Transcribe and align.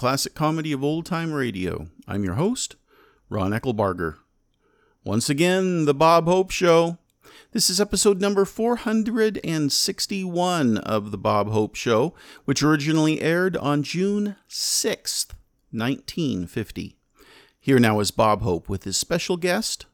Classic 0.00 0.34
Comedy 0.34 0.72
of 0.72 0.82
Old 0.82 1.04
Time 1.04 1.30
Radio. 1.30 1.88
I'm 2.08 2.24
your 2.24 2.36
host, 2.36 2.76
Ron 3.28 3.50
Eckelbarger. 3.50 4.16
Once 5.04 5.28
again, 5.28 5.84
The 5.84 5.92
Bob 5.92 6.24
Hope 6.24 6.50
Show. 6.50 6.96
This 7.52 7.68
is 7.68 7.82
episode 7.82 8.18
number 8.18 8.46
461 8.46 10.78
of 10.78 11.10
The 11.10 11.18
Bob 11.18 11.50
Hope 11.50 11.74
Show, 11.74 12.14
which 12.46 12.62
originally 12.62 13.20
aired 13.20 13.58
on 13.58 13.82
June 13.82 14.36
6th, 14.48 15.34
1950. 15.70 16.96
Here 17.60 17.78
now 17.78 18.00
is 18.00 18.10
Bob 18.10 18.40
Hope 18.40 18.70
with 18.70 18.84
his 18.84 18.96
special 18.96 19.36
guest, 19.36 19.84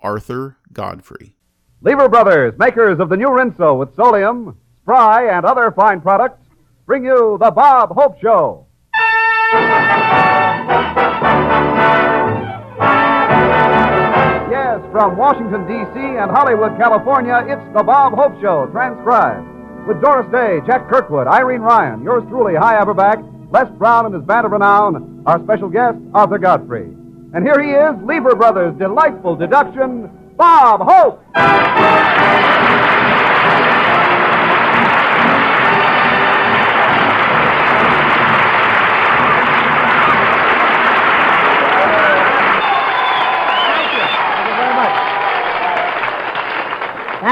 Arthur 0.00 0.56
Godfrey. 0.72 1.36
Lever 1.82 2.08
Brothers, 2.08 2.58
makers 2.58 2.98
of 2.98 3.10
the 3.10 3.16
new 3.18 3.28
Rinso 3.28 3.78
with 3.78 3.94
Solium, 3.94 4.56
Spry, 4.84 5.28
and 5.28 5.44
other 5.44 5.70
fine 5.70 6.00
products, 6.00 6.40
bring 6.86 7.04
you 7.04 7.36
the 7.38 7.50
Bob 7.50 7.90
Hope 7.90 8.18
Show. 8.22 8.64
From 15.00 15.16
Washington, 15.16 15.66
D.C. 15.66 15.98
and 15.98 16.30
Hollywood, 16.30 16.76
California, 16.76 17.42
it's 17.48 17.74
the 17.74 17.82
Bob 17.82 18.12
Hope 18.12 18.38
Show, 18.42 18.66
transcribed. 18.70 19.48
With 19.88 19.98
Doris 20.02 20.30
Day, 20.30 20.60
Jack 20.66 20.90
Kirkwood, 20.90 21.26
Irene 21.26 21.62
Ryan, 21.62 22.02
yours 22.02 22.22
truly, 22.28 22.54
Hy 22.54 22.74
Averback, 22.74 23.16
Les 23.50 23.66
Brown 23.78 24.04
and 24.04 24.14
his 24.14 24.22
band 24.24 24.44
of 24.44 24.52
renown, 24.52 25.22
our 25.24 25.42
special 25.44 25.70
guest, 25.70 25.96
Arthur 26.12 26.36
Godfrey. 26.36 26.92
And 27.32 27.46
here 27.46 27.62
he 27.62 27.70
is, 27.70 27.96
Lever 28.04 28.34
Brothers' 28.34 28.76
delightful 28.76 29.36
deduction, 29.36 30.10
Bob 30.36 30.82
Hope! 30.84 31.24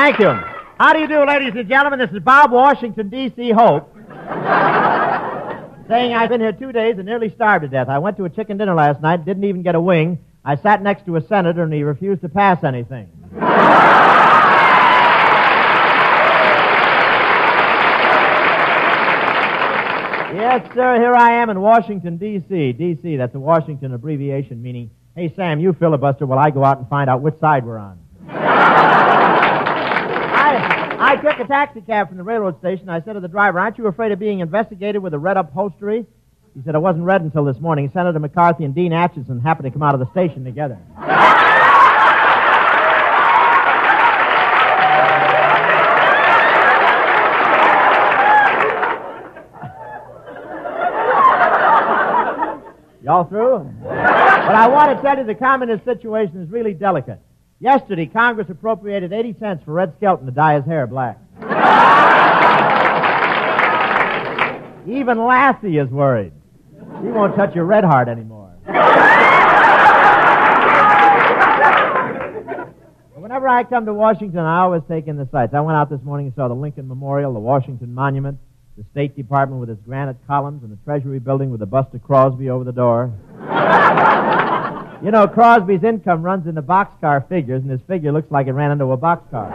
Thank 0.09 0.21
you. 0.21 0.31
How 0.81 0.95
do 0.95 1.01
you 1.01 1.07
do, 1.07 1.27
ladies 1.27 1.53
and 1.55 1.69
gentlemen? 1.69 1.99
This 1.99 2.11
is 2.13 2.21
Bob 2.21 2.51
Washington, 2.51 3.11
D.C. 3.11 3.51
Hope. 3.51 3.93
Saying 5.87 6.15
I've 6.15 6.31
been 6.31 6.41
here 6.41 6.53
two 6.53 6.73
days 6.73 6.97
and 6.97 7.05
nearly 7.05 7.29
starved 7.29 7.65
to 7.65 7.69
death. 7.69 7.91
I 7.91 7.99
went 7.99 8.17
to 8.17 8.25
a 8.25 8.31
chicken 8.31 8.57
dinner 8.57 8.75
last 8.75 9.03
night, 9.03 9.27
didn't 9.27 9.45
even 9.45 9.63
get 9.63 9.75
a 9.75 9.81
wing. 9.83 10.19
I 10.47 10.57
sat 10.57 10.83
next 10.83 11.05
to 11.05 11.17
a 11.17 11.27
senator 11.27 11.63
and 11.63 11.75
he 11.75 11.83
refused 11.83 12.23
to 12.23 12.31
pass 12.31 12.65
anything. 12.65 13.11
yes, 20.35 20.67
sir, 20.73 20.97
here 20.97 21.15
I 21.15 21.33
am 21.33 21.51
in 21.51 21.61
Washington, 21.61 22.17
D.C. 22.17 22.73
D.C., 22.73 23.17
that's 23.19 23.35
a 23.35 23.41
Washington 23.41 23.93
abbreviation 23.93 24.63
meaning, 24.63 24.91
hey, 25.15 25.31
Sam, 25.37 25.61
you 25.61 25.75
filibuster 25.75 26.25
while 26.25 26.39
I 26.39 26.49
go 26.49 26.65
out 26.65 26.79
and 26.79 26.89
find 26.89 27.11
out 27.11 27.21
which 27.21 27.39
side 27.41 27.67
we're 27.67 27.77
on. 27.77 27.99
I, 31.01 31.17
took 31.17 31.39
a 31.39 31.47
taxi 31.47 31.81
cab 31.81 32.09
from 32.09 32.17
the 32.17 32.25
railroad 32.25 32.59
station. 32.59 32.89
I 32.89 33.01
said 33.03 33.13
to 33.13 33.21
the 33.21 33.29
driver, 33.29 33.61
Aren't 33.61 33.79
you 33.79 33.87
afraid 33.87 34.13
of 34.13 34.19
being 34.19 34.41
investigated 34.41 35.03
with 35.03 35.15
a 35.15 35.19
red 35.19 35.37
upholstery? 35.37 36.05
He 36.55 36.63
said, 36.65 36.75
I 36.75 36.79
wasn't 36.79 37.05
red 37.05 37.21
until 37.21 37.45
this 37.45 37.61
morning. 37.61 37.89
Senator 37.95 38.19
McCarthy 38.19 38.65
and 38.65 38.75
Dean 38.75 38.91
Acheson 38.91 39.41
happened 39.41 39.67
to 39.67 39.71
come 39.71 39.83
out 39.83 39.95
of 39.95 40.01
the 40.01 40.11
station 40.11 40.45
together. 40.45 40.79
Y'all 53.05 53.25
through? 53.25 53.73
But 53.83 54.55
I 54.55 54.69
want 54.69 54.97
to 54.97 55.03
tell 55.03 55.17
you 55.17 55.25
the 55.25 55.35
communist 55.35 55.85
situation 55.85 56.43
is 56.43 56.51
really 56.51 56.75
delicate. 56.75 57.21
Yesterday, 57.61 58.07
Congress 58.07 58.49
appropriated 58.51 59.13
80 59.13 59.35
cents 59.41 59.65
for 59.65 59.73
Red 59.73 59.93
Skelton 59.97 60.27
to 60.27 60.33
dye 60.33 60.55
his 60.55 60.65
hair 60.65 60.87
black. 60.87 61.19
Even 64.89 65.19
Lassie 65.19 65.77
is 65.77 65.91
worried. 65.91 66.33
He 67.03 67.09
won't 67.09 67.35
touch 67.35 67.57
your 67.57 67.65
red 67.65 67.83
heart 67.83 68.07
anymore. 68.09 68.55
Whenever 73.15 73.49
I 73.49 73.65
come 73.65 73.87
to 73.87 73.95
Washington, 73.95 74.39
I 74.39 74.61
always 74.61 74.83
take 74.89 75.09
in 75.09 75.17
the 75.17 75.29
sights. 75.33 75.53
I 75.53 75.61
went 75.61 75.77
out 75.77 75.91
this 75.91 76.01
morning 76.03 76.27
and 76.27 76.35
saw 76.37 76.47
the 76.47 76.55
Lincoln 76.55 76.87
Memorial, 76.87 77.35
the 77.35 77.41
Washington 77.41 77.93
Monument, 77.93 78.39
the 78.77 78.85
State 78.93 79.17
Department 79.17 79.61
with 79.61 79.69
its 79.69 79.83
granite 79.85 80.17
columns, 80.29 80.63
and 80.63 80.71
the 80.71 80.79
Treasury 80.85 81.19
Building 81.19 81.51
with 81.51 81.59
the 81.59 81.67
bust 81.67 81.93
of 81.93 82.05
Crosby 82.05 82.51
over 82.51 82.63
the 82.63 82.73
door. 82.73 83.13
you 85.03 85.11
know, 85.11 85.29
Crosby's 85.29 85.85
income 85.85 86.23
runs 86.23 86.47
into 86.47 86.63
boxcar 86.63 87.29
figures, 87.29 87.63
and 87.63 87.71
his 87.71 87.81
figure 87.87 88.13
looks 88.13 88.31
like 88.31 88.47
it 88.47 88.53
ran 88.53 88.71
into 88.73 88.87
a 88.87 88.99
boxcar. 88.99 89.51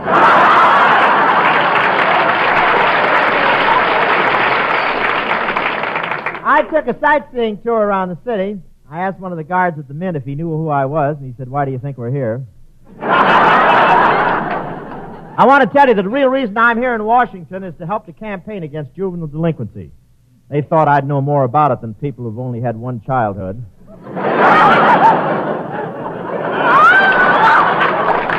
I 6.45 6.61
took 6.71 6.87
a 6.87 6.99
sightseeing 6.99 7.61
tour 7.61 7.79
around 7.79 8.09
the 8.09 8.17
city. 8.25 8.59
I 8.89 8.99
asked 9.01 9.19
one 9.19 9.31
of 9.31 9.37
the 9.37 9.43
guards 9.43 9.79
at 9.79 9.87
the 9.87 9.93
Mint 9.93 10.17
if 10.17 10.23
he 10.23 10.35
knew 10.35 10.49
who 10.49 10.69
I 10.69 10.85
was, 10.85 11.17
and 11.17 11.25
he 11.25 11.33
said, 11.37 11.49
Why 11.49 11.65
do 11.65 11.71
you 11.71 11.79
think 11.79 11.97
we're 11.97 12.11
here? 12.11 12.45
I 15.35 15.45
want 15.47 15.63
to 15.63 15.69
tell 15.75 15.87
you 15.87 15.95
that 15.95 16.03
the 16.03 16.09
real 16.09 16.29
reason 16.29 16.57
I'm 16.57 16.77
here 16.77 16.93
in 16.93 17.03
Washington 17.03 17.63
is 17.63 17.73
to 17.79 17.87
help 17.87 18.05
the 18.05 18.13
campaign 18.13 18.61
against 18.63 18.93
juvenile 18.93 19.27
delinquency. 19.27 19.91
They 20.49 20.61
thought 20.61 20.87
I'd 20.87 21.07
know 21.07 21.21
more 21.21 21.43
about 21.43 21.71
it 21.71 21.81
than 21.81 21.95
people 21.95 22.25
who've 22.25 22.37
only 22.37 22.61
had 22.61 22.77
one 22.77 23.01
childhood. 23.01 23.65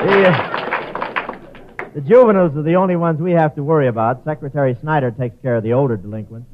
The, 0.04 0.28
uh, 0.28 1.38
the 1.94 2.00
juveniles 2.00 2.56
are 2.56 2.62
the 2.62 2.74
only 2.74 2.96
ones 2.96 3.20
we 3.20 3.32
have 3.32 3.54
to 3.54 3.62
worry 3.62 3.88
about. 3.88 4.24
Secretary 4.24 4.76
Snyder 4.80 5.10
takes 5.10 5.36
care 5.42 5.56
of 5.56 5.62
the 5.62 5.72
older 5.72 5.96
delinquents. 5.96 6.46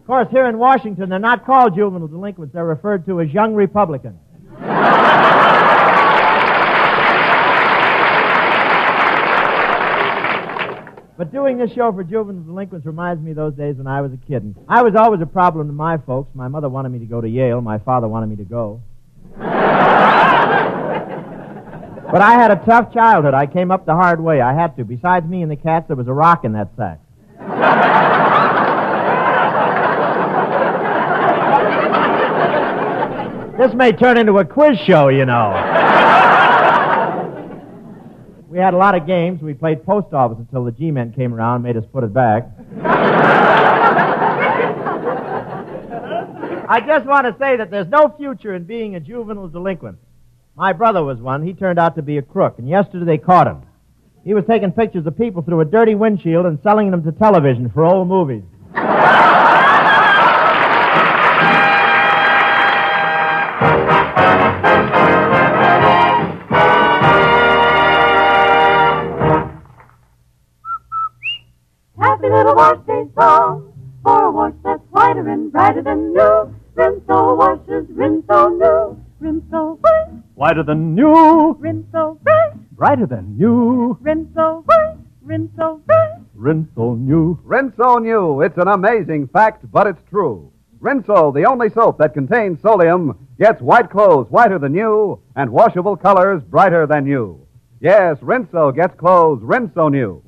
Of 0.00 0.06
course, 0.06 0.28
here 0.30 0.46
in 0.46 0.58
Washington, 0.58 1.08
they're 1.08 1.18
not 1.18 1.44
called 1.44 1.74
juvenile 1.74 2.08
delinquents. 2.08 2.52
They're 2.52 2.64
referred 2.64 3.06
to 3.06 3.20
as 3.20 3.30
young 3.30 3.54
Republicans. 3.54 4.18
But 11.16 11.32
doing 11.32 11.58
this 11.58 11.72
show 11.72 11.92
for 11.92 12.02
juvenile 12.04 12.42
delinquents 12.42 12.84
reminds 12.84 13.22
me 13.22 13.30
of 13.30 13.36
those 13.36 13.54
days 13.54 13.76
when 13.76 13.86
I 13.86 14.00
was 14.02 14.12
a 14.12 14.16
kid. 14.16 14.42
And 14.42 14.54
I 14.68 14.82
was 14.82 14.94
always 14.94 15.20
a 15.20 15.26
problem 15.26 15.68
to 15.68 15.72
my 15.72 15.96
folks. 15.96 16.34
My 16.34 16.48
mother 16.48 16.68
wanted 16.68 16.90
me 16.90 16.98
to 16.98 17.06
go 17.06 17.20
to 17.20 17.28
Yale. 17.28 17.60
My 17.60 17.78
father 17.78 18.08
wanted 18.08 18.28
me 18.28 18.36
to 18.36 18.44
go. 18.44 18.82
But 22.12 22.22
I 22.22 22.34
had 22.34 22.50
a 22.50 22.56
tough 22.64 22.92
childhood. 22.92 23.34
I 23.34 23.46
came 23.46 23.70
up 23.70 23.86
the 23.86 23.94
hard 23.94 24.20
way. 24.20 24.40
I 24.40 24.54
had 24.54 24.76
to. 24.76 24.84
Besides 24.84 25.26
me 25.26 25.42
and 25.42 25.50
the 25.50 25.56
cats, 25.56 25.88
there 25.88 25.96
was 25.96 26.06
a 26.06 26.12
rock 26.12 26.44
in 26.44 26.52
that 26.52 26.70
sack. 26.76 27.00
This 33.58 33.72
may 33.72 33.92
turn 33.92 34.18
into 34.18 34.38
a 34.38 34.44
quiz 34.44 34.78
show, 34.80 35.08
you 35.08 35.24
know. 35.24 35.50
we 38.48 38.58
had 38.58 38.74
a 38.74 38.76
lot 38.76 38.96
of 38.96 39.06
games. 39.06 39.40
We 39.40 39.54
played 39.54 39.84
post 39.84 40.12
office 40.12 40.38
until 40.38 40.64
the 40.64 40.72
G 40.72 40.90
men 40.90 41.12
came 41.12 41.32
around 41.32 41.56
and 41.56 41.64
made 41.64 41.76
us 41.76 41.84
put 41.92 42.02
it 42.02 42.12
back. 42.12 42.48
I 46.68 46.80
just 46.84 47.06
want 47.06 47.26
to 47.26 47.36
say 47.38 47.56
that 47.56 47.70
there's 47.70 47.88
no 47.88 48.12
future 48.16 48.54
in 48.54 48.64
being 48.64 48.96
a 48.96 49.00
juvenile 49.00 49.48
delinquent. 49.48 49.98
My 50.56 50.72
brother 50.72 51.02
was 51.02 51.18
one. 51.18 51.44
He 51.44 51.52
turned 51.52 51.80
out 51.80 51.96
to 51.96 52.02
be 52.02 52.16
a 52.16 52.22
crook, 52.22 52.58
and 52.58 52.68
yesterday 52.68 53.04
they 53.04 53.18
caught 53.18 53.48
him. 53.48 53.62
He 54.24 54.34
was 54.34 54.44
taking 54.48 54.70
pictures 54.70 55.04
of 55.04 55.18
people 55.18 55.42
through 55.42 55.60
a 55.60 55.64
dirty 55.64 55.96
windshield 55.96 56.46
and 56.46 56.60
selling 56.62 56.92
them 56.92 57.02
to 57.02 57.10
television 57.10 57.70
for 57.70 57.84
old 57.84 58.06
movies. 58.06 58.44
Happy 71.98 72.28
little 72.30 72.54
wash 72.54 72.78
day 72.86 73.04
song 73.18 73.72
for 74.04 74.26
a 74.26 74.30
wash 74.30 74.54
that's 74.62 74.80
whiter 74.90 75.28
and 75.28 75.50
brighter 75.50 75.82
than 75.82 76.13
Whiter 80.44 80.62
than 80.62 80.94
new, 80.94 81.56
Rinso 81.58 82.22
bright, 82.22 82.52
brighter 82.72 83.06
than 83.06 83.38
new, 83.38 83.96
Rinso 84.02 84.62
white, 84.66 84.98
Rinso 85.26 85.80
bright. 85.86 86.20
Rinso 86.36 86.98
new. 86.98 87.38
Rinso 87.46 88.02
new. 88.02 88.42
It's 88.42 88.58
an 88.58 88.68
amazing 88.68 89.28
fact, 89.28 89.64
but 89.72 89.86
it's 89.86 90.02
true. 90.10 90.52
Rinso, 90.82 91.32
the 91.32 91.46
only 91.46 91.70
soap 91.70 91.96
that 91.96 92.12
contains 92.12 92.58
solium, 92.58 93.16
gets 93.38 93.62
white 93.62 93.88
clothes 93.88 94.26
whiter 94.28 94.58
than 94.58 94.72
new 94.72 95.18
and 95.34 95.48
washable 95.50 95.96
colors 95.96 96.42
brighter 96.42 96.86
than 96.86 97.04
new. 97.04 97.40
Yes, 97.80 98.18
Rinso 98.18 98.70
gets 98.70 98.94
clothes 99.00 99.42
Rinso 99.42 99.90
new. 99.90 100.22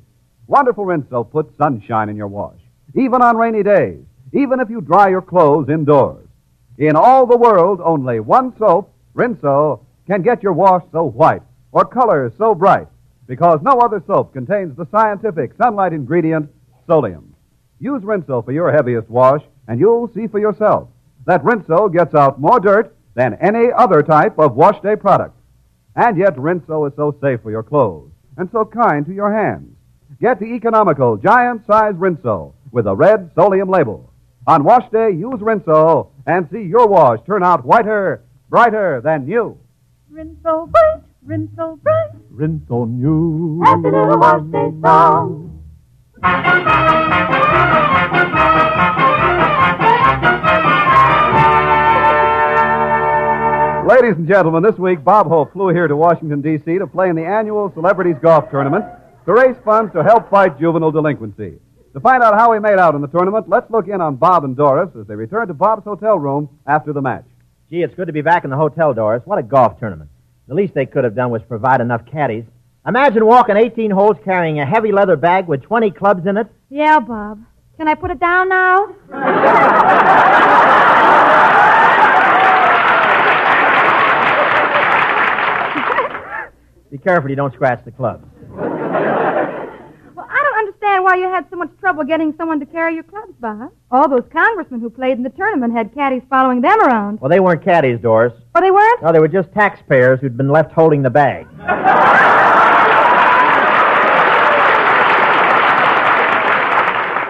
Wonderful 0.47 0.85
Rinso 0.85 1.29
puts 1.29 1.55
sunshine 1.59 2.09
in 2.09 2.15
your 2.15 2.27
wash, 2.27 2.57
even 2.95 3.21
on 3.21 3.37
rainy 3.37 3.61
days. 3.61 4.03
even 4.33 4.59
if 4.59 4.67
you 4.71 4.81
dry 4.81 5.09
your 5.09 5.21
clothes 5.21 5.69
indoors. 5.69 6.27
In 6.79 6.95
all 6.95 7.27
the 7.27 7.37
world, 7.37 7.79
only 7.83 8.19
one 8.19 8.57
soap, 8.57 8.91
Rinso, 9.15 9.81
can 10.07 10.21
get 10.21 10.41
your 10.41 10.53
wash 10.53 10.83
so 10.91 11.03
white 11.03 11.43
or 11.71 11.85
color 11.85 12.31
so 12.37 12.55
bright 12.55 12.87
because 13.27 13.59
no 13.61 13.73
other 13.79 14.01
soap 14.07 14.33
contains 14.33 14.75
the 14.75 14.87
scientific 14.89 15.51
sunlight 15.57 15.93
ingredient, 15.93 16.49
solium. 16.87 17.25
Use 17.79 18.01
Rinso 18.01 18.43
for 18.43 18.53
your 18.53 18.71
heaviest 18.71 19.09
wash, 19.09 19.41
and 19.67 19.79
you'll 19.79 20.11
see 20.13 20.27
for 20.27 20.39
yourself 20.39 20.87
that 21.25 21.43
Rinso 21.43 21.91
gets 21.93 22.15
out 22.15 22.39
more 22.39 22.59
dirt 22.59 22.95
than 23.13 23.35
any 23.35 23.67
other 23.71 24.01
type 24.01 24.39
of 24.39 24.55
wash 24.55 24.81
day 24.81 24.95
product. 24.95 25.35
And 25.95 26.17
yet, 26.17 26.37
Rinso 26.37 26.87
is 26.87 26.95
so 26.95 27.15
safe 27.21 27.41
for 27.41 27.51
your 27.51 27.63
clothes 27.63 28.11
and 28.37 28.49
so 28.51 28.63
kind 28.63 29.05
to 29.05 29.13
your 29.13 29.33
hands. 29.33 29.75
Get 30.21 30.39
the 30.39 30.45
economical 30.45 31.17
giant 31.17 31.65
size 31.65 31.95
Rinso 31.95 32.53
with 32.71 32.87
a 32.87 32.95
red 32.95 33.33
solium 33.35 33.69
label. 33.69 34.13
On 34.45 34.63
wash 34.63 34.89
day, 34.91 35.11
use 35.11 35.39
Rinso 35.39 36.09
and 36.25 36.47
see 36.49 36.61
your 36.61 36.87
wash 36.87 37.19
turn 37.25 37.43
out 37.43 37.65
whiter, 37.65 38.23
brighter 38.49 39.01
than 39.03 39.25
new. 39.25 39.57
Rinse 40.09 40.37
so 40.41 40.67
bright, 40.67 41.03
rinse 41.25 41.51
so 41.57 41.79
bright. 41.83 42.11
Rinso 42.33 42.87
new. 42.87 43.61
Happy 43.63 43.83
little 43.83 44.17
wash 44.17 44.41
day 44.51 44.71
song. 44.81 45.43
Ladies 53.87 54.15
and 54.17 54.27
gentlemen, 54.27 54.63
this 54.63 54.77
week 54.77 55.03
Bob 55.03 55.27
Hope 55.27 55.51
flew 55.51 55.69
here 55.69 55.87
to 55.87 55.95
Washington, 55.95 56.41
D.C. 56.41 56.77
to 56.77 56.87
play 56.87 57.09
in 57.09 57.15
the 57.15 57.25
annual 57.25 57.71
Celebrities 57.73 58.15
Golf 58.21 58.49
Tournament 58.49 58.85
to 59.25 59.33
raise 59.33 59.57
funds 59.65 59.91
to 59.91 60.03
help 60.03 60.29
fight 60.29 60.57
juvenile 60.57 60.91
delinquency. 60.91 61.59
To 61.93 61.99
find 61.99 62.23
out 62.23 62.35
how 62.35 62.53
he 62.53 62.59
made 62.59 62.79
out 62.79 62.95
in 62.95 63.01
the 63.01 63.07
tournament, 63.07 63.49
let's 63.49 63.69
look 63.69 63.87
in 63.89 63.99
on 63.99 64.15
Bob 64.15 64.45
and 64.45 64.55
Doris 64.55 64.89
as 64.99 65.05
they 65.07 65.15
return 65.15 65.47
to 65.49 65.53
Bob's 65.53 65.83
hotel 65.83 66.17
room 66.17 66.47
after 66.65 66.93
the 66.93 67.01
match. 67.01 67.25
Gee, 67.69 67.83
it's 67.83 67.95
good 67.95 68.07
to 68.07 68.13
be 68.13 68.21
back 68.21 68.45
in 68.45 68.49
the 68.49 68.55
hotel, 68.55 68.93
Doris. 68.93 69.23
What 69.25 69.39
a 69.39 69.43
golf 69.43 69.77
tournament. 69.77 70.09
The 70.47 70.55
least 70.55 70.73
they 70.73 70.85
could 70.85 71.03
have 71.03 71.15
done 71.15 71.31
was 71.31 71.41
provide 71.43 71.81
enough 71.81 72.05
caddies. 72.05 72.45
Imagine 72.87 73.25
walking 73.25 73.57
18 73.57 73.91
holes 73.91 74.15
carrying 74.23 74.61
a 74.61 74.65
heavy 74.65 74.93
leather 74.93 75.17
bag 75.17 75.47
with 75.47 75.63
20 75.63 75.91
clubs 75.91 76.25
in 76.25 76.37
it. 76.37 76.47
Yeah, 76.69 77.01
Bob. 77.01 77.43
Can 77.75 77.89
I 77.89 77.95
put 77.95 78.11
it 78.11 78.21
down 78.21 78.47
now? 78.47 78.87
Be 86.89 86.97
careful 86.97 87.29
you 87.29 87.35
don't 87.35 87.53
scratch 87.53 87.83
the 87.83 87.91
clubs. 87.91 88.25
Well, 90.99 91.13
I 91.13 91.19
don't 91.19 91.21
understand 91.21 91.21
why 91.21 91.27
you 91.27 91.29
had 91.33 91.49
so 91.49 91.55
much 91.57 91.69
trouble 91.79 92.03
getting 92.03 92.33
someone 92.37 92.59
to 92.59 92.65
carry 92.65 92.95
your 92.95 93.03
clubs, 93.03 93.33
Bob. 93.39 93.71
All 93.91 94.09
those 94.09 94.25
congressmen 94.31 94.79
who 94.79 94.89
played 94.89 95.17
in 95.17 95.23
the 95.23 95.29
tournament 95.29 95.73
had 95.73 95.93
caddies 95.93 96.23
following 96.29 96.61
them 96.61 96.79
around. 96.81 97.19
Well, 97.21 97.29
they 97.29 97.39
weren't 97.39 97.63
caddies, 97.63 97.99
Doris. 98.01 98.33
Oh, 98.55 98.61
they 98.61 98.71
weren't? 98.71 99.03
No, 99.03 99.11
they 99.11 99.19
were 99.19 99.27
just 99.27 99.51
taxpayers 99.53 100.19
who'd 100.19 100.37
been 100.37 100.49
left 100.49 100.71
holding 100.71 101.03
the 101.03 101.09
bag. 101.09 101.47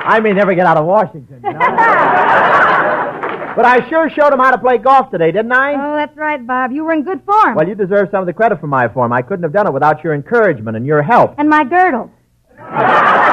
I 0.07 0.21
may 0.21 0.31
never 0.31 0.55
get 0.55 0.65
out 0.65 0.77
of 0.77 0.85
Washington. 0.85 1.41
you 1.43 1.51
know? 1.51 1.59
but 3.57 3.65
I 3.65 3.85
sure 3.89 4.09
showed 4.09 4.31
them 4.31 4.39
how 4.39 4.51
to 4.51 4.57
play 4.57 4.77
golf 4.77 5.11
today, 5.11 5.33
didn't 5.33 5.51
I? 5.51 5.73
Oh, 5.73 5.95
that's 5.95 6.15
right, 6.15 6.45
Bob. 6.47 6.71
You 6.71 6.85
were 6.85 6.93
in 6.93 7.03
good 7.03 7.21
form. 7.25 7.55
Well, 7.55 7.67
you 7.67 7.75
deserve 7.75 8.07
some 8.11 8.21
of 8.21 8.25
the 8.27 8.33
credit 8.33 8.61
for 8.61 8.67
my 8.67 8.87
form. 8.87 9.11
I 9.11 9.21
couldn't 9.21 9.43
have 9.43 9.51
done 9.51 9.67
it 9.67 9.73
without 9.73 10.05
your 10.05 10.13
encouragement 10.13 10.77
and 10.77 10.85
your 10.85 11.03
help. 11.03 11.35
And 11.37 11.49
my 11.49 11.65
girdle. 11.65 12.09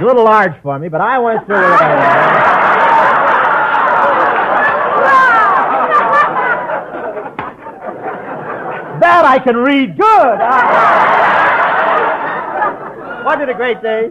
It 0.00 0.04
was 0.04 0.12
a 0.12 0.14
little 0.14 0.24
large 0.24 0.54
for 0.62 0.78
me, 0.78 0.88
but 0.88 1.02
I 1.02 1.18
went 1.18 1.44
through 1.44 1.56
it. 1.56 1.80
that 9.00 9.24
I 9.24 9.38
can 9.38 9.56
read 9.56 9.98
good. 9.98 10.38
Wasn't 13.26 13.42
it 13.42 13.48
a 13.50 13.54
great 13.54 13.82
day? 13.82 14.10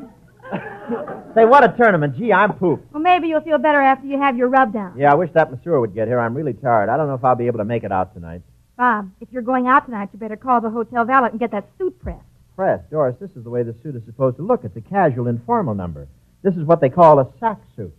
Say, 1.33 1.45
what 1.45 1.63
a 1.63 1.75
tournament. 1.75 2.15
Gee, 2.17 2.33
I'm 2.33 2.53
pooped. 2.53 2.91
Well, 2.93 3.01
maybe 3.01 3.27
you'll 3.27 3.41
feel 3.41 3.57
better 3.57 3.81
after 3.81 4.05
you 4.05 4.19
have 4.19 4.37
your 4.37 4.47
rub 4.47 4.71
down. 4.73 4.97
Yeah, 4.97 5.11
I 5.11 5.15
wish 5.15 5.31
that 5.33 5.51
masseur 5.51 5.79
would 5.79 5.95
get 5.95 6.07
here. 6.07 6.19
I'm 6.19 6.35
really 6.35 6.53
tired. 6.53 6.89
I 6.89 6.97
don't 6.97 7.07
know 7.07 7.15
if 7.15 7.23
I'll 7.23 7.35
be 7.35 7.47
able 7.47 7.59
to 7.59 7.65
make 7.65 7.83
it 7.83 7.91
out 7.91 8.13
tonight. 8.13 8.41
Bob, 8.77 9.09
if 9.21 9.27
you're 9.31 9.41
going 9.41 9.67
out 9.67 9.85
tonight, 9.85 10.09
you 10.13 10.19
better 10.19 10.37
call 10.37 10.61
the 10.61 10.69
hotel 10.69 11.03
valet 11.05 11.29
and 11.31 11.39
get 11.39 11.51
that 11.51 11.67
suit 11.77 11.99
pressed. 11.99 12.23
Press, 12.59 12.83
Doris, 12.91 13.15
this 13.21 13.29
is 13.37 13.45
the 13.45 13.49
way 13.49 13.63
the 13.63 13.73
suit 13.81 13.95
is 13.95 14.01
supposed 14.05 14.35
to 14.35 14.43
look. 14.43 14.65
It's 14.65 14.75
a 14.75 14.81
casual, 14.81 15.27
informal 15.27 15.73
number. 15.73 16.09
This 16.43 16.53
is 16.55 16.65
what 16.65 16.81
they 16.81 16.89
call 16.89 17.19
a 17.19 17.27
sack 17.39 17.57
suit. 17.77 17.95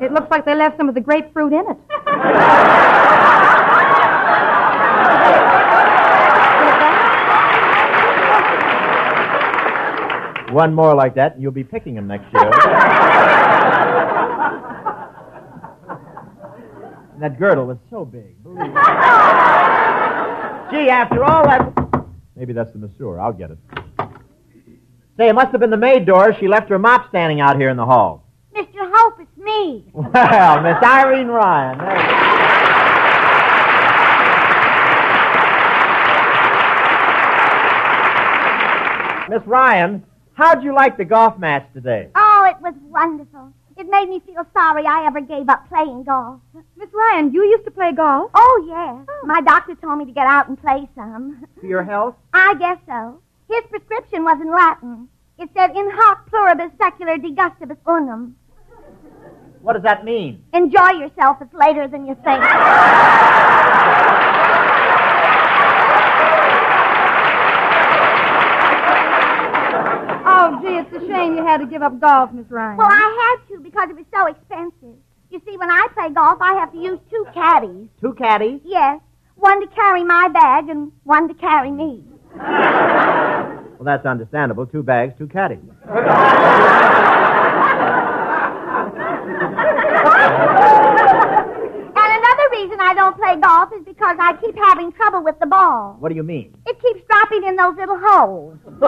It 0.00 0.12
looks 0.12 0.30
like 0.30 0.44
they 0.44 0.54
left 0.54 0.76
some 0.76 0.88
of 0.88 0.94
the 0.94 1.00
grapefruit 1.00 1.52
in 1.52 1.58
it. 1.58 1.76
One 10.54 10.72
more 10.72 10.94
like 10.94 11.16
that, 11.16 11.34
and 11.34 11.42
you'll 11.42 11.50
be 11.50 11.64
picking 11.64 11.96
them 11.96 12.06
next 12.06 12.32
year. 12.32 12.44
and 17.14 17.20
that 17.20 17.36
girdle 17.36 17.66
was 17.66 17.78
so 17.90 18.04
big. 18.04 18.40
Believe 18.44 18.58
me. 18.58 18.64
Gee, 20.70 20.88
after 20.88 21.24
all 21.24 21.42
that. 21.42 21.87
Maybe 22.38 22.52
that's 22.52 22.70
the 22.70 22.78
masseur. 22.78 23.18
I'll 23.18 23.32
get 23.32 23.50
it. 23.50 23.58
Say, 25.16 25.28
it 25.28 25.32
must 25.32 25.50
have 25.50 25.60
been 25.60 25.70
the 25.70 25.76
maid, 25.76 26.06
Doris. 26.06 26.36
She 26.38 26.46
left 26.46 26.68
her 26.68 26.78
mop 26.78 27.08
standing 27.08 27.40
out 27.40 27.56
here 27.56 27.68
in 27.68 27.76
the 27.76 27.84
hall. 27.84 28.24
Mr. 28.54 28.88
Hope, 28.94 29.18
it's 29.18 29.36
me. 29.36 29.84
Well, 29.92 30.62
Miss 30.62 30.76
Irene 30.80 31.26
Ryan. 31.26 31.78
there 31.78 31.96
you 31.96 32.06
go. 39.30 39.38
Miss 39.38 39.46
Ryan, 39.46 40.04
how'd 40.34 40.62
you 40.62 40.72
like 40.74 40.96
the 40.96 41.04
golf 41.04 41.38
match 41.38 41.66
today? 41.74 42.08
Oh, 42.14 42.46
it 42.48 42.62
was 42.62 42.74
wonderful. 42.84 43.52
It 43.78 43.88
made 43.88 44.08
me 44.08 44.20
feel 44.26 44.44
sorry 44.52 44.84
I 44.86 45.06
ever 45.06 45.20
gave 45.20 45.48
up 45.48 45.68
playing 45.68 46.02
golf. 46.02 46.40
Miss 46.76 46.88
Ryan, 46.92 47.32
you 47.32 47.44
used 47.44 47.64
to 47.64 47.70
play 47.70 47.92
golf. 47.92 48.28
Oh, 48.34 48.64
yes. 48.66 49.06
Oh. 49.08 49.24
My 49.26 49.40
doctor 49.40 49.76
told 49.76 50.00
me 50.00 50.04
to 50.04 50.10
get 50.10 50.26
out 50.26 50.48
and 50.48 50.60
play 50.60 50.88
some. 50.96 51.46
For 51.60 51.66
your 51.66 51.84
health? 51.84 52.16
I 52.34 52.54
guess 52.58 52.78
so. 52.88 53.20
His 53.48 53.62
prescription 53.70 54.24
was 54.24 54.40
in 54.40 54.50
Latin. 54.50 55.08
It 55.38 55.48
said, 55.54 55.76
in 55.76 55.88
hoc 55.92 56.28
pluribus 56.28 56.72
secular 56.76 57.18
degustibus 57.18 57.78
unum. 57.86 58.34
What 59.62 59.74
does 59.74 59.84
that 59.84 60.04
mean? 60.04 60.42
Enjoy 60.52 60.90
yourself. 60.98 61.36
It's 61.40 61.54
later 61.54 61.86
than 61.86 62.04
you 62.04 62.16
think. 62.24 62.42
Oh, 70.30 70.60
gee, 70.62 70.77
it's 70.92 71.04
a 71.04 71.06
shame 71.06 71.36
you 71.36 71.44
had 71.44 71.58
to 71.58 71.66
give 71.66 71.82
up 71.82 72.00
golf, 72.00 72.32
Miss 72.32 72.46
Ryan. 72.50 72.78
Well, 72.78 72.88
I 72.90 73.36
had 73.38 73.54
to 73.54 73.60
because 73.62 73.90
it 73.90 73.96
was 73.96 74.06
so 74.14 74.26
expensive. 74.26 74.96
You 75.30 75.40
see, 75.46 75.56
when 75.58 75.70
I 75.70 75.86
play 75.92 76.10
golf, 76.10 76.38
I 76.40 76.54
have 76.54 76.72
to 76.72 76.78
use 76.78 76.98
two 77.10 77.26
caddies. 77.34 77.88
Two 78.00 78.14
caddies? 78.14 78.60
Yes. 78.64 79.00
One 79.36 79.60
to 79.60 79.66
carry 79.68 80.02
my 80.02 80.28
bag 80.28 80.68
and 80.68 80.90
one 81.04 81.28
to 81.28 81.34
carry 81.34 81.70
me. 81.70 82.02
Well, 82.34 83.84
that's 83.84 84.06
understandable. 84.06 84.66
Two 84.66 84.82
bags, 84.82 85.14
two 85.18 85.28
caddies. 85.28 85.58
And 91.98 92.24
another 92.24 92.48
reason 92.52 92.80
I 92.80 92.94
don't 92.94 93.17
play 93.28 93.40
golf 93.40 93.70
is 93.72 93.84
because 93.84 94.16
I 94.18 94.34
keep 94.40 94.56
having 94.56 94.92
trouble 94.92 95.22
with 95.22 95.38
the 95.38 95.46
ball. 95.46 95.96
What 95.98 96.08
do 96.08 96.14
you 96.14 96.22
mean? 96.22 96.56
It 96.66 96.80
keeps 96.80 97.00
dropping 97.08 97.44
in 97.44 97.56
those 97.56 97.76
little 97.76 97.98
holes. 98.00 98.58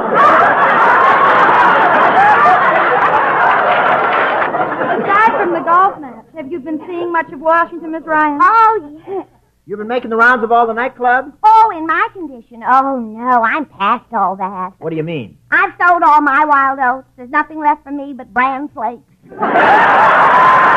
Aside 5.00 5.32
from 5.38 5.52
the 5.52 5.61
golf 5.61 6.00
match, 6.00 6.25
have 6.35 6.50
you 6.50 6.61
been 6.61 6.80
seeing 6.87 7.12
much 7.12 7.30
of 7.32 7.40
Washington, 7.40 7.92
Miss 7.92 8.04
Ryan? 8.04 8.38
Oh, 8.42 9.02
yes. 9.06 9.26
You've 9.66 9.78
been 9.78 9.88
making 9.88 10.11
the 10.11 10.16
rounds 10.16 10.42
of 10.42 10.50
all 10.50 10.66
the 10.66 10.73
nightclubs? 10.73 11.32
Oh, 11.44 11.73
in 11.76 11.87
my 11.87 12.09
condition. 12.12 12.62
Oh, 12.66 12.99
no, 12.99 13.42
I'm 13.42 13.66
past 13.66 14.12
all 14.12 14.37
that. 14.37 14.73
What 14.78 14.90
do 14.90 14.97
you 14.97 15.02
mean? 15.02 15.38
I've 15.50 15.75
sold 15.80 16.02
all 16.02 16.20
my 16.23 16.44
wild 16.44 16.78
oats. 16.80 17.09
There's 17.16 17.30
nothing 17.30 17.61
left 17.61 17.85
for 17.85 17.92
me 17.92 18.14
but 18.14 18.32
bran 18.32 18.68
flakes. 18.68 19.02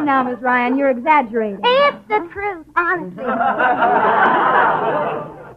Come 0.00 0.06
now, 0.06 0.22
Miss 0.22 0.40
Ryan. 0.40 0.78
You're 0.78 0.88
exaggerating. 0.88 1.60
It's 1.62 2.08
the 2.08 2.26
truth, 2.32 2.64
honestly. 2.74 3.22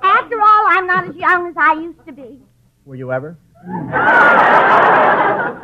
After 0.03 0.41
all, 0.41 0.65
I'm 0.67 0.85
not 0.85 1.07
as 1.07 1.15
young 1.15 1.47
as 1.47 1.53
I 1.55 1.75
used 1.81 2.05
to 2.05 2.11
be. 2.11 2.41
Were 2.83 2.95
you 2.95 3.13
ever? 3.13 3.37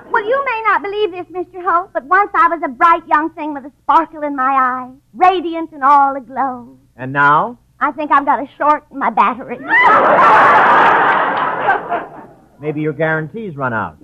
Well, 0.09 0.25
you 0.25 0.45
may 0.45 0.61
not 0.63 0.81
believe 0.81 1.11
this, 1.11 1.25
Mr. 1.25 1.61
Holt, 1.61 1.91
but 1.91 2.05
once 2.05 2.31
I 2.33 2.47
was 2.47 2.61
a 2.63 2.69
bright 2.69 3.05
young 3.05 3.31
thing 3.31 3.53
with 3.53 3.65
a 3.65 3.71
sparkle 3.83 4.23
in 4.23 4.37
my 4.37 4.43
eye, 4.49 4.91
radiant 5.13 5.73
and 5.73 5.83
all 5.83 6.15
aglow. 6.15 6.77
And 6.95 7.11
now? 7.11 7.59
I 7.81 7.91
think 7.91 8.13
I've 8.13 8.25
got 8.25 8.39
a 8.39 8.47
short 8.57 8.85
in 8.91 8.99
my 8.99 9.09
battery. 9.09 9.57
Maybe 12.61 12.79
your 12.79 12.93
guarantees 12.93 13.57
run 13.57 13.73
out. 13.73 13.97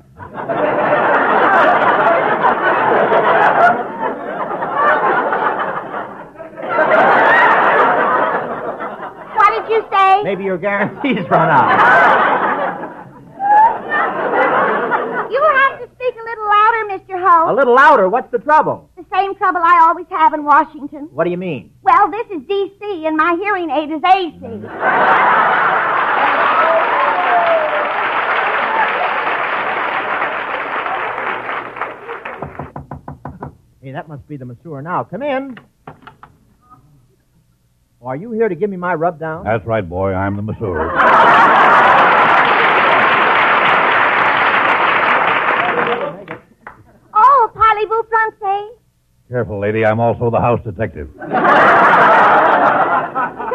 what 9.35 9.49
did 9.55 9.69
you 9.71 9.85
say? 9.91 10.23
Maybe 10.23 10.43
your 10.43 10.57
guarantees 10.57 11.29
run 11.29 11.49
out. 11.49 11.69
You 15.31 15.41
have 15.41 15.79
to 15.79 15.87
speak 15.95 16.15
a 16.15 16.23
little 16.23 16.47
louder, 16.47 16.85
Mr. 16.91 17.19
Holt. 17.19 17.49
A 17.49 17.53
little 17.53 17.75
louder. 17.75 18.09
What's 18.09 18.31
the 18.31 18.39
trouble? 18.39 18.89
The 18.97 19.05
same 19.13 19.35
trouble 19.35 19.61
I 19.63 19.79
always 19.87 20.07
have 20.09 20.33
in 20.33 20.43
Washington. 20.43 21.09
What 21.11 21.23
do 21.23 21.29
you 21.31 21.37
mean? 21.37 21.71
Well, 21.81 22.09
this 22.11 22.27
is 22.31 22.41
D.C., 22.47 23.05
and 23.05 23.17
my 23.17 23.35
hearing 23.41 23.69
aid 23.71 23.91
is 23.91 24.01
AC. 24.03 24.39
Hey, 33.81 33.91
that 33.91 34.07
must 34.07 34.27
be 34.27 34.37
the 34.37 34.45
masseur 34.45 34.81
now. 34.81 35.03
Come 35.03 35.21
in. 35.21 35.57
Are 38.05 38.15
you 38.15 38.31
here 38.31 38.47
to 38.47 38.53
give 38.53 38.69
me 38.69 38.77
my 38.77 38.93
rub 38.93 39.19
down? 39.19 39.43
That's 39.45 39.65
right, 39.65 39.81
boy. 39.87 40.13
I'm 40.13 40.35
the 40.35 40.43
masseur. 40.43 40.91
Oh, 47.15 47.51
parlez-vous 47.55 48.03
français? 48.03 48.69
Careful, 49.27 49.59
lady. 49.59 49.83
I'm 49.83 49.99
also 49.99 50.29
the 50.29 50.39
house 50.39 50.61
detective. 50.63 51.09
Come 51.17 51.31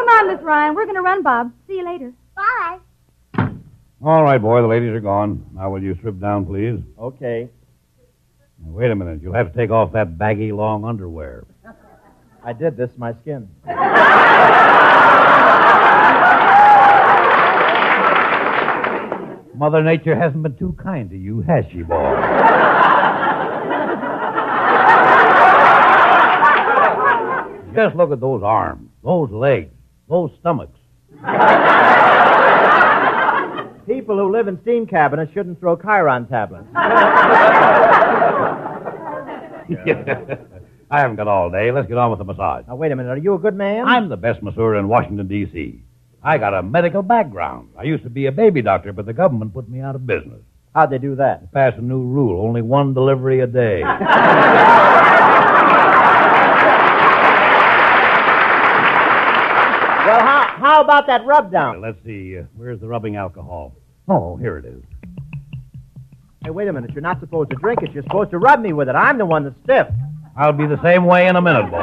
on, 0.09 0.27
Miss 0.27 0.41
Ryan. 0.41 0.75
We're 0.75 0.83
going 0.83 0.97
to 0.97 1.01
run, 1.01 1.23
Bob. 1.23 1.53
See 1.67 1.77
you 1.77 1.85
later. 1.85 2.11
Bye. 2.35 2.79
All 4.03 4.23
right, 4.23 4.41
boy. 4.41 4.61
The 4.61 4.67
ladies 4.67 4.89
are 4.89 4.99
gone. 4.99 5.45
Now, 5.55 5.69
will 5.69 5.81
you 5.81 5.95
strip 5.95 6.19
down, 6.19 6.45
please? 6.45 6.77
Okay. 6.99 7.47
Now, 8.61 8.71
wait 8.71 8.91
a 8.91 8.95
minute. 8.97 9.21
You'll 9.21 9.33
have 9.33 9.53
to 9.53 9.57
take 9.57 9.71
off 9.71 9.93
that 9.93 10.17
baggy 10.17 10.51
long 10.51 10.83
underwear. 10.83 11.45
I 12.43 12.51
did 12.51 12.75
this 12.75 12.89
my 12.97 13.13
skin. 13.21 13.47
Mother 19.61 19.83
Nature 19.83 20.15
hasn't 20.15 20.41
been 20.41 20.57
too 20.57 20.75
kind 20.81 21.07
to 21.11 21.15
you, 21.15 21.41
has 21.41 21.63
she, 21.71 21.83
boy? 21.83 22.15
Just 27.75 27.95
look 27.95 28.11
at 28.11 28.19
those 28.19 28.41
arms, 28.43 28.89
those 29.03 29.29
legs, 29.29 29.71
those 30.09 30.31
stomachs. 30.39 30.77
People 33.85 34.17
who 34.17 34.31
live 34.31 34.47
in 34.47 34.59
steam 34.61 34.87
cabinets 34.87 35.31
shouldn't 35.31 35.59
throw 35.59 35.75
Chiron 35.77 36.27
tablets. 36.27 36.65
I 40.91 40.99
haven't 40.99 41.15
got 41.15 41.27
all 41.29 41.49
day. 41.49 41.71
Let's 41.71 41.87
get 41.87 41.97
on 41.97 42.09
with 42.11 42.19
the 42.19 42.25
massage. 42.25 42.65
Now, 42.67 42.75
wait 42.75 42.91
a 42.91 42.95
minute. 42.97 43.09
Are 43.09 43.17
you 43.17 43.33
a 43.33 43.39
good 43.39 43.55
man? 43.55 43.87
I'm 43.87 44.09
the 44.09 44.17
best 44.17 44.43
masseur 44.43 44.75
in 44.75 44.89
Washington, 44.89 45.25
D.C. 45.25 45.81
I 46.21 46.37
got 46.37 46.53
a 46.53 46.61
medical 46.61 47.01
background. 47.01 47.69
I 47.79 47.83
used 47.83 48.03
to 48.03 48.09
be 48.09 48.25
a 48.25 48.31
baby 48.31 48.61
doctor, 48.61 48.91
but 48.91 49.05
the 49.05 49.13
government 49.13 49.53
put 49.53 49.69
me 49.69 49.79
out 49.79 49.95
of 49.95 50.05
business. 50.05 50.41
How'd 50.75 50.89
they 50.91 50.97
do 50.97 51.15
that? 51.15 51.51
Passed 51.53 51.77
a 51.77 51.81
new 51.81 52.03
rule 52.03 52.45
only 52.45 52.61
one 52.61 52.93
delivery 52.93 53.39
a 53.39 53.47
day. 53.47 53.83
Well, 60.03 60.19
how, 60.19 60.41
how 60.57 60.81
about 60.81 61.07
that 61.07 61.23
rub 61.25 61.51
down? 61.51 61.79
Let's 61.79 62.03
see. 62.03 62.37
Uh, 62.37 62.43
where's 62.57 62.79
the 62.81 62.87
rubbing 62.87 63.15
alcohol? 63.15 63.75
Oh, 64.09 64.35
here 64.35 64.57
it 64.57 64.65
is. 64.65 64.81
Hey, 66.43 66.49
wait 66.49 66.67
a 66.67 66.73
minute. 66.73 66.91
You're 66.91 67.03
not 67.03 67.19
supposed 67.19 67.51
to 67.51 67.55
drink 67.57 67.83
it. 67.83 67.91
You're 67.93 68.03
supposed 68.03 68.31
to 68.31 68.39
rub 68.39 68.59
me 68.59 68.73
with 68.73 68.89
it. 68.89 68.95
I'm 68.95 69.17
the 69.19 69.25
one 69.25 69.43
that's 69.43 69.55
stiff. 69.63 69.87
I'll 70.35 70.53
be 70.53 70.65
the 70.65 70.81
same 70.81 71.05
way 71.05 71.27
in 71.27 71.35
a 71.35 71.41
minute, 71.41 71.69
boy. 71.69 71.77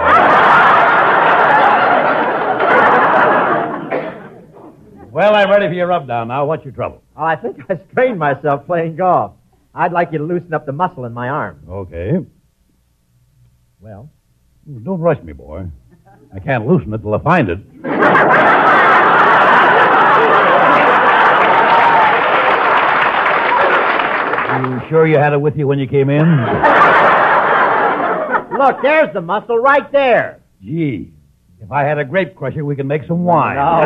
well, 5.12 5.34
I'm 5.34 5.50
ready 5.50 5.66
for 5.68 5.74
your 5.74 5.86
rub 5.88 6.06
down 6.08 6.28
now. 6.28 6.46
What's 6.46 6.64
your 6.64 6.72
trouble? 6.72 7.02
Oh, 7.16 7.24
I 7.24 7.36
think 7.36 7.58
I 7.68 7.78
strained 7.90 8.18
myself 8.18 8.66
playing 8.66 8.96
golf. 8.96 9.32
I'd 9.74 9.92
like 9.92 10.12
you 10.12 10.18
to 10.18 10.24
loosen 10.24 10.54
up 10.54 10.66
the 10.66 10.72
muscle 10.72 11.04
in 11.04 11.12
my 11.12 11.28
arm. 11.28 11.60
Okay. 11.68 12.12
Well, 13.80 14.10
Don't 14.84 15.00
rush 15.00 15.22
me, 15.22 15.32
boy. 15.32 15.66
I 16.34 16.40
can't 16.40 16.66
loosen 16.66 16.92
it 16.92 16.98
till 16.98 17.14
I 17.14 17.18
find 17.22 17.48
it. 17.48 17.58
You 24.58 24.80
sure 24.88 25.06
you 25.06 25.18
had 25.18 25.32
it 25.32 25.40
with 25.40 25.56
you 25.56 25.66
when 25.66 25.78
you 25.78 25.86
came 25.86 26.10
in? 26.10 26.26
Look, 28.58 28.82
there's 28.82 29.12
the 29.14 29.20
muscle 29.20 29.58
right 29.58 29.90
there. 29.92 30.40
Gee, 30.62 31.12
if 31.60 31.70
I 31.70 31.84
had 31.84 31.98
a 31.98 32.04
grape 32.04 32.34
crusher, 32.34 32.64
we 32.64 32.76
could 32.76 32.86
make 32.86 33.06
some 33.06 33.24
wine. 33.24 33.56
No. 33.56 33.80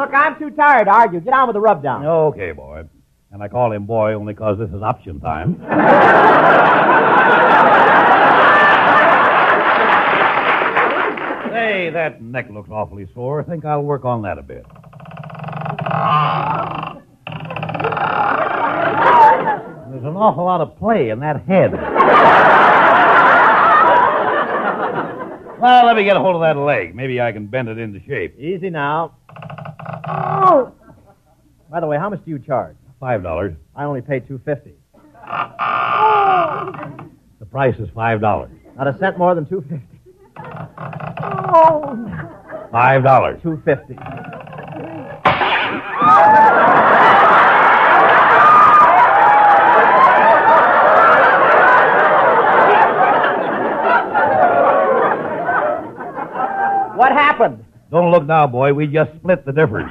look, 0.00 0.14
I'm 0.14 0.38
too 0.38 0.50
tired 0.50 0.84
to 0.84 0.92
argue. 0.92 1.20
Get 1.20 1.34
on 1.34 1.48
with 1.48 1.54
the 1.54 1.60
rub 1.60 1.82
down. 1.82 2.06
Okay, 2.06 2.52
boy. 2.52 2.84
And 3.32 3.42
I 3.42 3.48
call 3.48 3.72
him 3.72 3.86
boy 3.86 4.14
only 4.14 4.32
because 4.32 4.58
this 4.58 4.70
is 4.70 4.82
option 4.82 5.20
time. 5.20 5.60
Say, 11.50 11.90
that 11.90 12.22
neck 12.22 12.48
looks 12.50 12.70
awfully 12.70 13.08
sore. 13.12 13.40
I 13.40 13.44
think 13.44 13.64
I'll 13.64 13.82
work 13.82 14.04
on 14.04 14.22
that 14.22 14.38
a 14.38 14.42
bit. 14.42 14.64
Ah. 15.92 16.96
There's 19.90 20.04
an 20.04 20.09
awful 20.20 20.44
lot 20.44 20.60
of 20.60 20.78
play 20.78 21.10
in 21.10 21.20
that 21.20 21.44
head. 21.46 21.72
well, 25.60 25.86
let 25.86 25.96
me 25.96 26.04
get 26.04 26.16
a 26.16 26.20
hold 26.20 26.36
of 26.36 26.42
that 26.42 26.56
leg. 26.56 26.94
Maybe 26.94 27.20
I 27.20 27.32
can 27.32 27.46
bend 27.46 27.68
it 27.68 27.78
into 27.78 28.00
shape. 28.06 28.38
Easy 28.38 28.70
now. 28.70 29.16
Oh. 30.06 30.72
By 31.70 31.80
the 31.80 31.86
way, 31.86 31.96
how 31.98 32.10
much 32.10 32.24
do 32.24 32.30
you 32.30 32.38
charge? 32.38 32.76
Five 32.98 33.22
dollars. 33.22 33.54
I 33.74 33.84
only 33.84 34.02
pay 34.02 34.20
two 34.20 34.40
fifty. 34.44 34.74
The 37.38 37.46
price 37.50 37.76
is 37.78 37.88
five 37.94 38.20
dollars. 38.20 38.50
Not 38.76 38.88
a 38.88 38.98
cent 38.98 39.16
more 39.18 39.34
than 39.34 39.46
two 39.46 39.62
fifty. 39.62 40.00
Five 42.70 43.02
dollars. 43.04 43.40
Two 43.42 43.62
fifty. 43.64 43.96
What 57.00 57.12
happened? 57.12 57.64
Don't 57.90 58.12
look 58.12 58.24
now, 58.24 58.46
boy. 58.46 58.72
We 58.72 58.86
just 58.86 59.10
split 59.16 59.44
the 59.44 59.52
difference. 59.52 59.90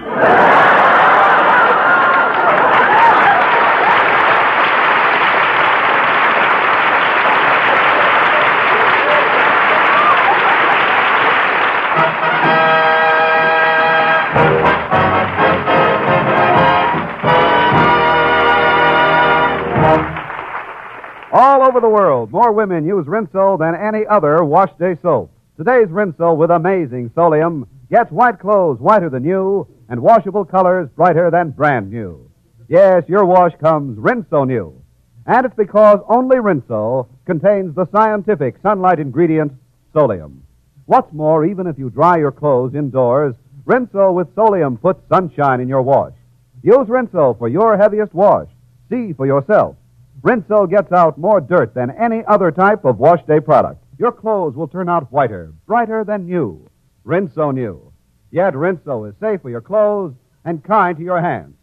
All 21.32 21.64
over 21.64 21.82
the 21.82 21.90
world, 21.90 22.32
more 22.32 22.54
women 22.54 22.86
use 22.86 23.06
Rinso 23.06 23.60
than 23.60 23.76
any 23.76 24.06
other 24.08 24.44
wash 24.46 24.72
day 24.80 24.98
soap. 25.02 25.32
Today's 25.58 25.90
Rinso 25.90 26.36
with 26.36 26.50
amazing 26.50 27.10
solium 27.10 27.68
gets 27.90 28.12
white 28.12 28.40
clothes 28.40 28.80
whiter 28.80 29.10
than 29.10 29.24
new 29.24 29.68
and 29.90 30.00
washable 30.00 30.46
colors 30.46 30.90
brighter 30.96 31.32
than 31.32 31.50
brand 31.50 31.90
new. 31.90 32.30
Yes, 32.68 33.04
your 33.08 33.26
wash 33.26 33.54
comes 33.60 33.98
Rinso 33.98 34.48
new. 34.48 34.80
And 35.26 35.46
it's 35.46 35.56
because 35.56 36.00
only 36.08 36.38
Rinso 36.38 37.08
contains 37.26 37.74
the 37.76 37.88
scientific 37.92 38.58
sunlight 38.62 39.00
ingredient 39.00 39.54
solium. 39.94 40.42
What's 40.86 41.12
more, 41.14 41.46
even 41.46 41.68
if 41.68 41.78
you 41.78 41.90
dry 41.90 42.18
your 42.18 42.32
clothes 42.32 42.76
indoors, 42.76 43.36
Rinso 43.66 44.14
with 44.14 44.34
solium 44.36 44.80
puts 44.80 45.08
sunshine 45.10 45.62
in 45.62 45.68
your 45.68 45.82
wash. 45.82 46.14
Use 46.62 46.88
Rinso 46.88 47.38
for 47.38 47.48
your 47.48 47.78
heaviest 47.78 48.14
wash. 48.14 48.50
See 48.90 49.14
for 49.14 49.26
yourself. 49.26 49.76
Rinso 50.22 50.70
gets 50.70 50.92
out 50.92 51.18
more 51.18 51.40
dirt 51.40 51.74
than 51.74 51.92
any 51.92 52.24
other 52.26 52.52
type 52.52 52.86
of 52.86 53.00
wash 53.00 53.24
day 53.26 53.40
product. 53.40 53.84
Your 53.98 54.12
clothes 54.12 54.56
will 54.56 54.68
turn 54.68 54.90
out 54.90 55.12
whiter, 55.12 55.54
brighter 55.66 56.04
than 56.04 56.26
new. 56.26 56.69
Rinso 57.06 57.54
new. 57.54 57.92
Yet 58.32 58.54
Rinso 58.54 59.10
is 59.10 59.16
safe 59.20 59.42
for 59.42 59.50
your 59.50 59.62
clothes 59.62 60.14
and 60.46 60.64
kind 60.64 60.98
to 60.98 61.04
your 61.04 61.22
hands. 61.22 61.56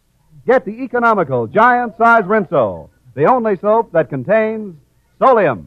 get 0.45 0.65
the 0.65 0.83
economical 0.83 1.47
giant 1.47 1.97
size 1.97 2.23
Rinso, 2.23 2.89
the 3.15 3.25
only 3.25 3.57
soap 3.57 3.91
that 3.91 4.09
contains 4.09 4.75
solium. 5.19 5.65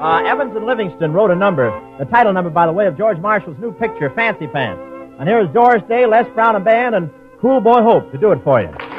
Uh, 0.00 0.22
Evans 0.24 0.56
and 0.56 0.64
Livingston 0.64 1.12
wrote 1.12 1.30
a 1.30 1.34
number, 1.34 1.70
the 1.98 2.06
title 2.06 2.32
number, 2.32 2.48
by 2.48 2.64
the 2.66 2.72
way, 2.72 2.86
of 2.86 2.96
George 2.96 3.18
Marshall's 3.18 3.58
new 3.58 3.72
picture, 3.72 4.08
Fancy 4.14 4.46
Pants. 4.46 4.80
And 5.18 5.28
here's 5.28 5.52
Doris 5.52 5.82
Day, 5.88 6.06
Les 6.06 6.26
Brown 6.34 6.56
and 6.56 6.64
Band, 6.64 6.94
and 6.94 7.10
Cool 7.40 7.60
Boy 7.60 7.82
Hope 7.82 8.10
to 8.12 8.16
do 8.16 8.32
it 8.32 8.42
for 8.42 8.62
you. 8.62 8.89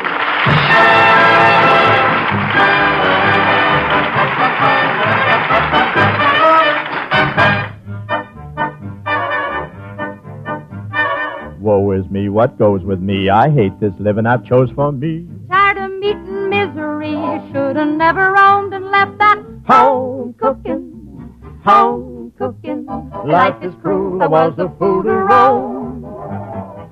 Woe 11.61 11.91
is 11.91 12.09
me, 12.09 12.27
what 12.27 12.57
goes 12.57 12.81
with 12.81 12.99
me? 12.99 13.29
I 13.29 13.49
hate 13.49 13.79
this 13.79 13.93
living 13.99 14.25
I've 14.25 14.43
chose 14.45 14.71
for 14.71 14.91
me. 14.91 15.27
Tired 15.47 15.77
of 15.77 15.91
meeting 15.99 16.49
misery, 16.49 17.13
should 17.51 17.75
have 17.75 17.87
never 17.87 18.31
roamed 18.31 18.73
and 18.73 18.85
left 18.85 19.17
that 19.19 19.37
home 19.67 20.33
cooking, 20.39 21.61
home 21.63 22.33
cooking. 22.37 22.87
Life 23.27 23.61
is 23.61 23.73
cruel, 23.81 24.23
I 24.23 24.27
was 24.27 24.53
a 24.57 24.69
fool 24.79 25.03
to 25.03 25.11
roam. 25.11 26.05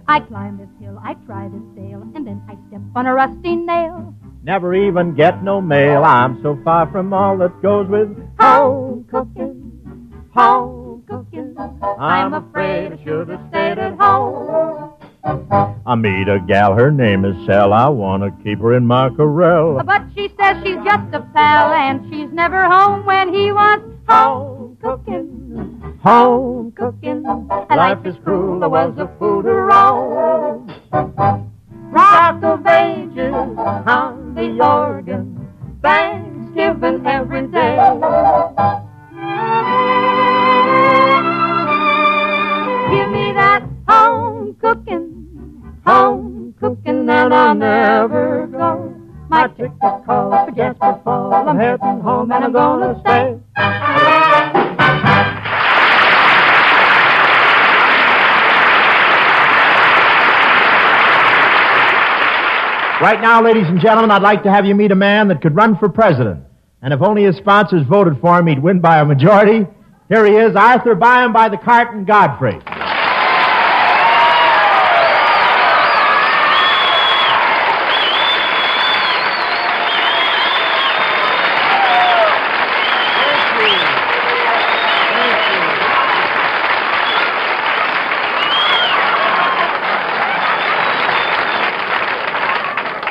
I 0.07 0.19
climb 0.19 0.57
this 0.57 0.69
hill, 0.79 0.99
I 1.03 1.15
try 1.25 1.47
this 1.47 1.63
sail, 1.75 2.03
and 2.13 2.27
then 2.27 2.41
I 2.47 2.55
step 2.67 2.81
on 2.95 3.07
a 3.07 3.13
rusty 3.15 3.55
nail. 3.55 4.13
Never 4.43 4.75
even 4.75 5.15
get 5.15 5.43
no 5.43 5.61
mail. 5.61 6.03
I'm 6.03 6.41
so 6.43 6.59
far 6.63 6.89
from 6.91 7.11
all 7.11 7.37
that 7.39 7.59
goes 7.63 7.87
with 7.89 8.15
home 8.39 9.05
cooking, 9.09 10.29
home 10.31 11.03
cooking. 11.09 11.55
I'm 11.99 12.33
afraid 12.33 12.58
I 15.89 15.95
meet 15.95 16.27
a 16.27 16.39
gal, 16.39 16.75
her 16.75 16.91
name 16.91 17.25
is 17.25 17.35
Sal. 17.47 17.73
I 17.73 17.87
want 17.87 18.21
to 18.21 18.29
keep 18.43 18.59
her 18.59 18.75
in 18.77 18.85
my 18.85 19.09
corral. 19.09 19.81
But 19.83 20.03
she 20.13 20.29
says 20.39 20.57
she's 20.63 20.77
just 20.83 21.11
a 21.15 21.21
pal, 21.33 21.73
and 21.73 22.07
she's 22.13 22.31
never 22.31 22.65
home 22.65 23.07
when 23.07 23.33
he 23.33 23.51
wants 23.51 23.87
home 24.07 24.77
cooking, 24.79 25.97
home 26.03 26.71
cooking. 26.73 27.23
Life 27.23 28.05
is 28.05 28.13
cruel, 28.23 28.63
I 28.63 28.67
was 28.67 28.95
a 28.99 29.09
fool 29.17 29.41
to 29.41 29.49
roam. 29.49 30.71
Rock 31.89 32.43
of 32.43 32.67
ages 32.67 33.33
on 33.33 34.35
the 34.35 34.63
organ, 34.63 35.49
Thanksgiving 35.81 37.03
every 37.07 37.47
day. 37.47 37.77
Give 42.91 43.09
me 43.09 43.33
that 43.33 43.63
home 43.87 44.55
cooking, 44.61 45.18
home 45.89 46.53
cooking, 46.59 47.09
and 47.09 47.33
I'll 47.33 47.55
never 47.55 48.47
go. 48.47 48.95
My 49.27 49.47
ticket 49.47 49.71
calls 49.79 50.49
for 50.49 50.53
Jasper 50.55 51.01
Fall. 51.03 51.33
I'm 51.33 51.57
heading 51.57 52.01
home 52.01 52.31
and 52.31 52.45
I'm 52.45 52.51
gonna 52.51 52.99
stay. 53.01 53.39
Right 63.01 63.21
now, 63.21 63.41
ladies 63.41 63.67
and 63.67 63.79
gentlemen, 63.79 64.11
I'd 64.11 64.21
like 64.21 64.43
to 64.43 64.51
have 64.51 64.65
you 64.65 64.75
meet 64.75 64.91
a 64.91 64.95
man 64.95 65.29
that 65.29 65.41
could 65.41 65.55
run 65.55 65.77
for 65.77 65.87
president. 65.89 66.43
And 66.81 66.93
if 66.93 67.01
only 67.01 67.23
his 67.23 67.37
sponsors 67.37 67.85
voted 67.87 68.19
for 68.19 68.37
him, 68.37 68.47
he'd 68.47 68.61
win 68.61 68.79
by 68.79 68.99
a 68.99 69.05
majority. 69.05 69.65
Here 70.09 70.25
he 70.25 70.33
is, 70.33 70.55
Arthur 70.55 70.95
Byam 70.95 71.31
by 71.31 71.49
the 71.49 71.57
Carton 71.57 72.03
Godfrey. 72.03 72.59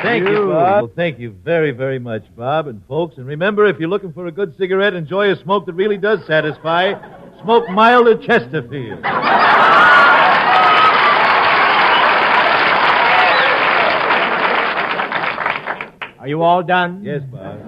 Thank 0.01 0.29
you, 0.29 0.51
Bob. 0.81 0.89
Well, 0.89 0.95
thank 0.95 1.19
you 1.19 1.35
very, 1.43 1.71
very 1.71 1.99
much, 1.99 2.23
Bob 2.35 2.67
and 2.67 2.81
folks. 2.87 3.17
And 3.17 3.25
remember, 3.25 3.65
if 3.65 3.79
you're 3.79 3.89
looking 3.89 4.13
for 4.13 4.27
a 4.27 4.31
good 4.31 4.55
cigarette, 4.57 4.93
enjoy 4.93 5.31
a 5.31 5.35
smoke 5.35 5.65
that 5.65 5.73
really 5.73 5.97
does 5.97 6.19
satisfy. 6.25 6.93
Smoke 7.41 7.69
milder 7.69 8.17
Chesterfield. 8.17 8.99
Are 16.19 16.27
you 16.27 16.41
all 16.41 16.63
done? 16.63 17.03
Yes, 17.03 17.21
Bob. 17.31 17.59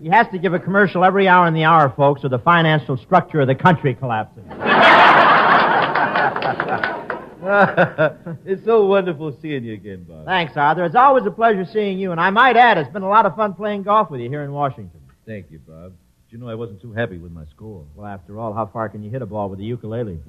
He 0.00 0.08
has 0.08 0.26
to 0.32 0.38
give 0.38 0.54
a 0.54 0.58
commercial 0.58 1.04
every 1.04 1.26
hour 1.26 1.46
in 1.48 1.54
the 1.54 1.64
hour, 1.64 1.92
folks, 1.96 2.24
or 2.24 2.28
the 2.28 2.38
financial 2.38 2.96
structure 2.96 3.40
of 3.40 3.48
the 3.48 3.54
country 3.54 3.94
collapses. 3.94 4.44
it's 8.44 8.62
so 8.66 8.84
wonderful 8.84 9.34
seeing 9.40 9.64
you 9.64 9.72
again, 9.72 10.04
Bob. 10.04 10.26
Thanks, 10.26 10.54
Arthur. 10.54 10.84
It's 10.84 10.94
always 10.94 11.24
a 11.24 11.30
pleasure 11.30 11.64
seeing 11.64 11.98
you, 11.98 12.12
and 12.12 12.20
I 12.20 12.28
might 12.28 12.56
add, 12.56 12.76
it's 12.76 12.90
been 12.90 13.02
a 13.02 13.08
lot 13.08 13.24
of 13.24 13.34
fun 13.36 13.54
playing 13.54 13.84
golf 13.84 14.10
with 14.10 14.20
you 14.20 14.28
here 14.28 14.42
in 14.42 14.52
Washington. 14.52 15.00
Thank 15.26 15.50
you, 15.50 15.58
Bob. 15.60 15.92
But 16.26 16.32
you 16.32 16.38
know 16.38 16.48
I 16.48 16.54
wasn't 16.54 16.82
too 16.82 16.92
happy 16.92 17.16
with 17.16 17.32
my 17.32 17.46
score. 17.46 17.86
Well, 17.94 18.06
after 18.06 18.38
all, 18.38 18.52
how 18.52 18.66
far 18.66 18.90
can 18.90 19.02
you 19.02 19.10
hit 19.10 19.22
a 19.22 19.26
ball 19.26 19.48
with 19.48 19.60
a 19.60 19.64
ukulele? 19.64 20.20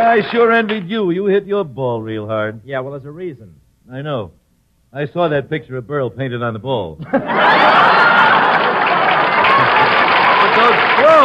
I 0.00 0.22
sure 0.30 0.50
envied 0.52 0.88
you. 0.88 1.10
You 1.10 1.26
hit 1.26 1.44
your 1.46 1.64
ball 1.64 2.00
real 2.00 2.26
hard. 2.26 2.62
yeah, 2.64 2.80
well, 2.80 2.92
there's 2.92 3.04
a 3.04 3.10
reason. 3.10 3.54
I 3.90 4.00
know. 4.02 4.32
I 4.92 5.06
saw 5.06 5.28
that 5.28 5.50
picture 5.50 5.76
of 5.76 5.86
Burl 5.86 6.08
painted 6.08 6.42
on 6.42 6.54
the 6.54 6.58
ball. 6.58 6.96
but 7.12 7.12
those 10.56 10.74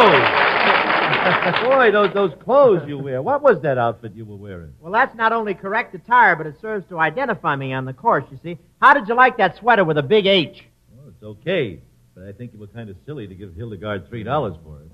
clothes. 0.04 1.60
Boy, 1.62 1.90
those, 1.90 2.12
those 2.14 2.32
clothes 2.42 2.82
you 2.86 2.98
wear. 2.98 3.22
What 3.22 3.42
was 3.42 3.60
that 3.62 3.78
outfit 3.78 4.12
you 4.14 4.24
were 4.24 4.36
wearing? 4.36 4.72
Well, 4.80 4.92
that's 4.92 5.14
not 5.16 5.32
only 5.32 5.54
correct 5.54 5.94
attire, 5.94 6.36
but 6.36 6.46
it 6.46 6.60
serves 6.60 6.86
to 6.88 6.98
identify 6.98 7.56
me 7.56 7.72
on 7.72 7.84
the 7.84 7.92
course, 7.92 8.24
you 8.30 8.38
see. 8.42 8.58
How 8.80 8.94
did 8.94 9.08
you 9.08 9.14
like 9.14 9.36
that 9.38 9.56
sweater 9.56 9.84
with 9.84 9.98
a 9.98 10.02
big 10.02 10.26
H? 10.26 10.64
Well, 10.94 11.08
it's 11.08 11.22
okay. 11.22 11.80
But 12.14 12.24
I 12.24 12.32
think 12.32 12.52
you 12.52 12.58
were 12.58 12.66
kind 12.68 12.90
of 12.90 12.96
silly 13.06 13.26
to 13.26 13.34
give 13.34 13.54
Hildegarde 13.54 14.08
$3 14.08 14.62
for 14.62 14.80
it. 14.80 14.90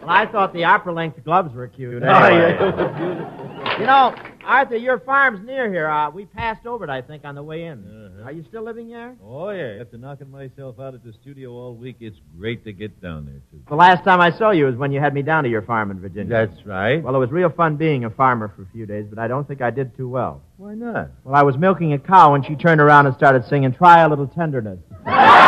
Well, 0.00 0.14
I 0.14 0.26
thought 0.30 0.52
the 0.52 0.64
opera 0.64 0.92
length 0.92 1.24
gloves 1.24 1.52
were 1.54 1.66
cute. 1.66 2.02
Oh, 2.02 2.06
yeah, 2.06 2.48
it 2.48 2.60
was 2.60 2.74
beautiful. 2.96 3.80
You 3.80 3.86
know, 3.86 4.14
Arthur, 4.46 4.76
your 4.76 5.00
farm's 5.00 5.44
near 5.44 5.70
here. 5.70 5.88
Uh, 5.88 6.08
we 6.10 6.24
passed 6.24 6.66
over 6.66 6.84
it, 6.84 6.90
I 6.90 7.02
think, 7.02 7.24
on 7.24 7.34
the 7.34 7.42
way 7.42 7.64
in. 7.64 7.84
Uh-huh. 7.84 8.24
Are 8.24 8.32
you 8.32 8.44
still 8.48 8.62
living 8.62 8.88
there? 8.88 9.16
Oh, 9.24 9.50
yeah. 9.50 9.78
After 9.80 9.98
knocking 9.98 10.30
myself 10.30 10.78
out 10.80 10.94
at 10.94 11.04
the 11.04 11.12
studio 11.12 11.50
all 11.50 11.74
week, 11.74 11.96
it's 12.00 12.18
great 12.38 12.64
to 12.64 12.72
get 12.72 13.00
down 13.02 13.26
there, 13.26 13.40
too. 13.50 13.62
The 13.68 13.74
last 13.74 14.04
time 14.04 14.20
I 14.20 14.30
saw 14.30 14.50
you 14.50 14.66
was 14.66 14.76
when 14.76 14.92
you 14.92 15.00
had 15.00 15.14
me 15.14 15.22
down 15.22 15.44
to 15.44 15.50
your 15.50 15.62
farm 15.62 15.90
in 15.90 15.98
Virginia. 16.00 16.46
That's 16.46 16.64
right. 16.64 17.02
Well, 17.02 17.14
it 17.14 17.18
was 17.18 17.30
real 17.30 17.50
fun 17.50 17.76
being 17.76 18.04
a 18.04 18.10
farmer 18.10 18.52
for 18.54 18.62
a 18.62 18.66
few 18.72 18.86
days, 18.86 19.06
but 19.08 19.18
I 19.18 19.28
don't 19.28 19.46
think 19.46 19.62
I 19.62 19.70
did 19.70 19.96
too 19.96 20.08
well. 20.08 20.42
Why 20.56 20.74
not? 20.74 21.10
Well, 21.24 21.34
I 21.34 21.42
was 21.42 21.56
milking 21.56 21.92
a 21.92 21.98
cow 21.98 22.32
when 22.32 22.42
she 22.42 22.54
turned 22.54 22.80
around 22.80 23.06
and 23.06 23.14
started 23.16 23.44
singing, 23.46 23.72
Try 23.72 24.00
a 24.00 24.08
Little 24.08 24.28
Tenderness. 24.28 24.78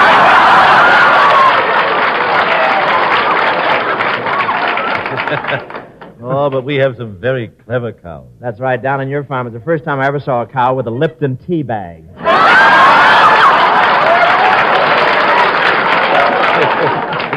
oh, 6.31 6.51
but 6.51 6.65
we 6.65 6.77
have 6.77 6.97
some 6.97 7.19
very 7.19 7.49
clever 7.49 7.93
cows. 7.93 8.29
That's 8.41 8.61
right, 8.61 8.81
down 8.81 9.01
on 9.01 9.09
your 9.09 9.25
farm. 9.25 9.47
It's 9.47 9.55
the 9.55 9.61
first 9.61 9.85
time 9.85 10.01
I 10.01 10.07
ever 10.07 10.21
saw 10.21 10.43
a 10.43 10.47
cow 10.47 10.75
with 10.75 10.87
a 10.87 10.91
Lipton 10.91 11.37
tea 11.37 11.63
bag. 11.63 12.05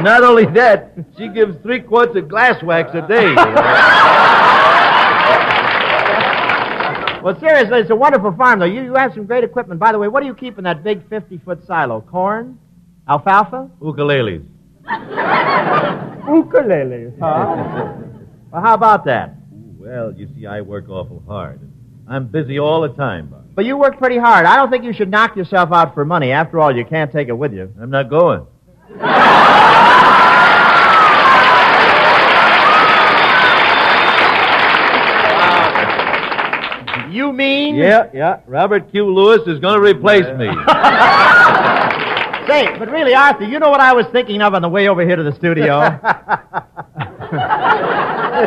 Not 0.04 0.23
only 0.23 0.45
that, 0.54 0.93
she 1.17 1.27
gives 1.27 1.56
three 1.62 1.80
quarts 1.80 2.15
of 2.15 2.27
glass 2.27 2.62
wax 2.63 2.91
a 2.93 3.08
day. 3.08 3.36
Well, 7.23 7.39
seriously, 7.39 7.77
it's 7.77 7.91
a 7.91 7.95
wonderful 7.95 8.32
farm, 8.36 8.60
though. 8.60 8.65
You, 8.65 8.82
you 8.82 8.95
have 8.95 9.13
some 9.13 9.27
great 9.27 9.43
equipment. 9.43 9.80
By 9.80 9.91
the 9.91 9.99
way, 9.99 10.08
what 10.08 10.21
do 10.21 10.25
you 10.25 10.34
keep 10.34 10.58
in 10.58 10.63
that 10.63 10.84
big 10.84 11.08
50 11.08 11.38
foot 11.45 11.63
silo? 11.67 12.01
Corn? 12.01 12.58
Alfalfa? 13.08 13.69
Ukuleles. 13.80 14.43
Ukuleles, 16.25 17.13
huh? 17.19 18.11
Well, 18.52 18.62
how 18.62 18.74
about 18.74 19.06
that? 19.06 19.36
Well, 19.78 20.14
you 20.14 20.28
see, 20.36 20.46
I 20.46 20.62
work 20.62 20.90
awful 20.90 21.24
hard. 21.28 21.60
I'm 22.08 22.28
busy 22.28 22.60
all 22.60 22.82
the 22.82 22.90
time, 22.90 23.28
Bob. 23.28 23.46
But 23.56 23.66
you 23.66 23.78
work 23.78 23.98
pretty 23.98 24.18
hard. 24.18 24.46
I 24.46 24.56
don't 24.56 24.70
think 24.70 24.84
you 24.84 24.94
should 24.94 25.10
knock 25.10 25.36
yourself 25.36 25.72
out 25.72 25.94
for 25.94 26.06
money. 26.06 26.32
After 26.32 26.60
all, 26.60 26.76
you 26.76 26.86
can't 26.86 27.12
take 27.12 27.30
it 27.30 27.38
with 27.38 27.54
you. 27.54 27.74
I'm 27.80 27.90
not 27.90 28.10
going. 28.10 28.46
You 37.12 37.34
mean? 37.34 37.76
Yeah, 37.76 38.10
yeah. 38.14 38.40
Robert 38.48 38.90
Q. 38.90 39.14
Lewis 39.14 39.42
is 39.46 39.60
going 39.60 39.76
to 39.76 39.82
replace 39.82 40.26
me. 40.38 40.48
Say, 42.48 42.78
but 42.80 42.90
really, 42.90 43.14
Arthur, 43.14 43.44
you 43.44 43.60
know 43.60 43.70
what 43.70 43.82
I 43.82 43.92
was 43.94 44.06
thinking 44.14 44.42
of 44.42 44.54
on 44.54 44.62
the 44.62 44.70
way 44.70 44.88
over 44.88 45.06
here 45.06 45.18
to 45.18 45.24
the 45.24 45.36
studio? 45.36 46.00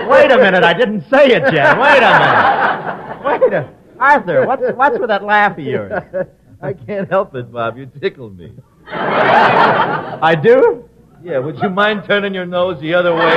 Wait 0.09 0.31
a 0.31 0.37
minute, 0.39 0.65
I 0.65 0.73
didn't 0.73 1.03
say 1.09 1.27
it 1.27 1.53
yet. 1.53 1.79
Wait 1.79 2.03
a 2.03 2.19
minute. 2.19 3.43
Wait 3.43 3.53
a 3.53 3.75
Arthur, 3.99 4.47
what's, 4.47 4.63
what's 4.75 4.99
with 4.99 5.09
that 5.09 5.23
laugh 5.23 5.57
of 5.57 5.65
yours? 5.65 5.93
I 6.61 6.73
can't 6.73 7.09
help 7.09 7.35
it, 7.35 7.53
Bob. 7.53 7.79
You 7.79 7.87
tickle 7.87 8.31
me. 8.31 8.53
I 8.87 10.35
do? 10.41 10.89
Yeah, 11.23 11.39
would 11.39 11.59
you 11.61 11.71
mind 11.71 12.05
turning 12.07 12.35
your 12.35 12.47
nose 12.47 12.81
the 12.81 12.93
other 12.95 13.15
way? 13.15 13.35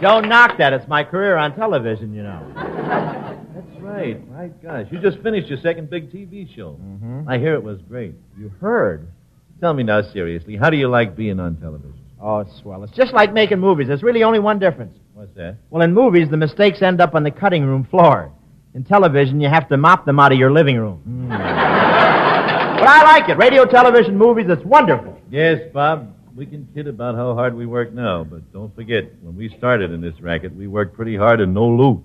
Don't 0.00 0.28
knock 0.28 0.56
that. 0.58 0.72
It's 0.72 0.88
my 0.88 1.04
career 1.04 1.36
on 1.36 1.54
television, 1.54 2.12
you 2.12 2.22
know. 2.24 3.41
That's 3.68 3.82
right. 3.82 4.28
My 4.30 4.48
gosh, 4.48 4.86
you 4.90 5.00
just 5.00 5.18
finished 5.22 5.48
your 5.48 5.58
second 5.58 5.90
big 5.90 6.12
TV 6.12 6.54
show. 6.54 6.78
Mm-hmm. 6.80 7.28
I 7.28 7.38
hear 7.38 7.54
it 7.54 7.62
was 7.62 7.80
great. 7.88 8.14
You 8.38 8.50
heard? 8.60 9.08
Tell 9.60 9.74
me 9.74 9.82
now, 9.82 10.02
seriously, 10.02 10.56
how 10.56 10.70
do 10.70 10.76
you 10.76 10.88
like 10.88 11.16
being 11.16 11.38
on 11.38 11.56
television? 11.56 11.98
Oh, 12.20 12.38
it's 12.38 12.56
swell. 12.60 12.82
It's 12.84 12.92
just 12.92 13.12
like 13.12 13.32
making 13.32 13.58
movies. 13.60 13.88
There's 13.88 14.02
really 14.02 14.22
only 14.22 14.38
one 14.38 14.58
difference. 14.58 14.96
What's 15.14 15.34
that? 15.34 15.56
Well, 15.70 15.82
in 15.82 15.92
movies, 15.92 16.28
the 16.30 16.36
mistakes 16.36 16.82
end 16.82 17.00
up 17.00 17.14
on 17.14 17.22
the 17.22 17.30
cutting 17.30 17.64
room 17.64 17.84
floor. 17.84 18.32
In 18.74 18.84
television, 18.84 19.40
you 19.40 19.48
have 19.48 19.68
to 19.68 19.76
mop 19.76 20.06
them 20.06 20.18
out 20.18 20.32
of 20.32 20.38
your 20.38 20.50
living 20.50 20.78
room. 20.78 21.26
but 21.28 21.36
I 21.38 23.02
like 23.04 23.28
it. 23.28 23.36
Radio, 23.36 23.64
television, 23.64 24.16
movies, 24.16 24.46
it's 24.48 24.64
wonderful. 24.64 25.20
Yes, 25.30 25.60
Bob. 25.72 26.14
We 26.34 26.46
can 26.46 26.66
kid 26.74 26.88
about 26.88 27.14
how 27.14 27.34
hard 27.34 27.54
we 27.54 27.66
work 27.66 27.92
now, 27.92 28.24
but 28.24 28.50
don't 28.52 28.74
forget, 28.74 29.04
when 29.20 29.36
we 29.36 29.54
started 29.58 29.90
in 29.90 30.00
this 30.00 30.18
racket, 30.20 30.56
we 30.56 30.66
worked 30.66 30.96
pretty 30.96 31.14
hard 31.14 31.40
and 31.40 31.52
no 31.52 31.68
loot. 31.68 32.02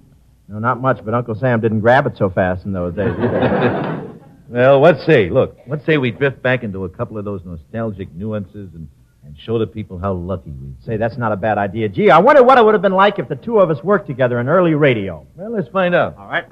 No, 0.50 0.60
not 0.60 0.80
much, 0.82 1.04
but 1.04 1.14
Uncle 1.14 1.36
Sam 1.36 1.60
didn't 1.60 1.82
grab 1.82 2.08
it 2.08 2.18
so 2.18 2.30
fast 2.30 2.66
in 2.66 2.72
those 2.74 2.96
days 2.96 3.14
either. 3.18 4.04
Well, 4.50 4.80
let's 4.80 5.06
see. 5.06 5.30
look, 5.30 5.58
let's 5.68 5.86
say 5.86 5.98
we 5.98 6.10
drift 6.10 6.42
back 6.42 6.64
into 6.64 6.86
a 6.86 6.90
couple 6.90 7.18
of 7.18 7.26
those 7.26 7.42
nostalgic 7.44 8.14
nuances 8.14 8.70
and, 8.74 8.88
and 9.26 9.38
show 9.38 9.60
the 9.60 9.68
people 9.68 10.00
how 10.00 10.14
lucky 10.14 10.52
we 10.52 10.70
Say, 10.86 10.96
that's 10.96 11.18
not 11.18 11.34
a 11.34 11.36
bad 11.36 11.58
idea. 11.58 11.90
Gee, 11.90 12.10
I 12.10 12.20
wonder 12.20 12.42
what 12.44 12.58
it 12.58 12.64
would 12.64 12.74
have 12.74 12.82
been 12.82 12.94
like 12.94 13.20
if 13.20 13.28
the 13.28 13.36
two 13.36 13.60
of 13.60 13.70
us 13.70 13.84
worked 13.84 14.08
together 14.08 14.40
in 14.40 14.48
early 14.48 14.74
radio. 14.74 15.28
Well, 15.36 15.52
let's 15.52 15.68
find 15.68 15.94
out. 15.94 16.16
All 16.18 16.30
right. 16.30 16.46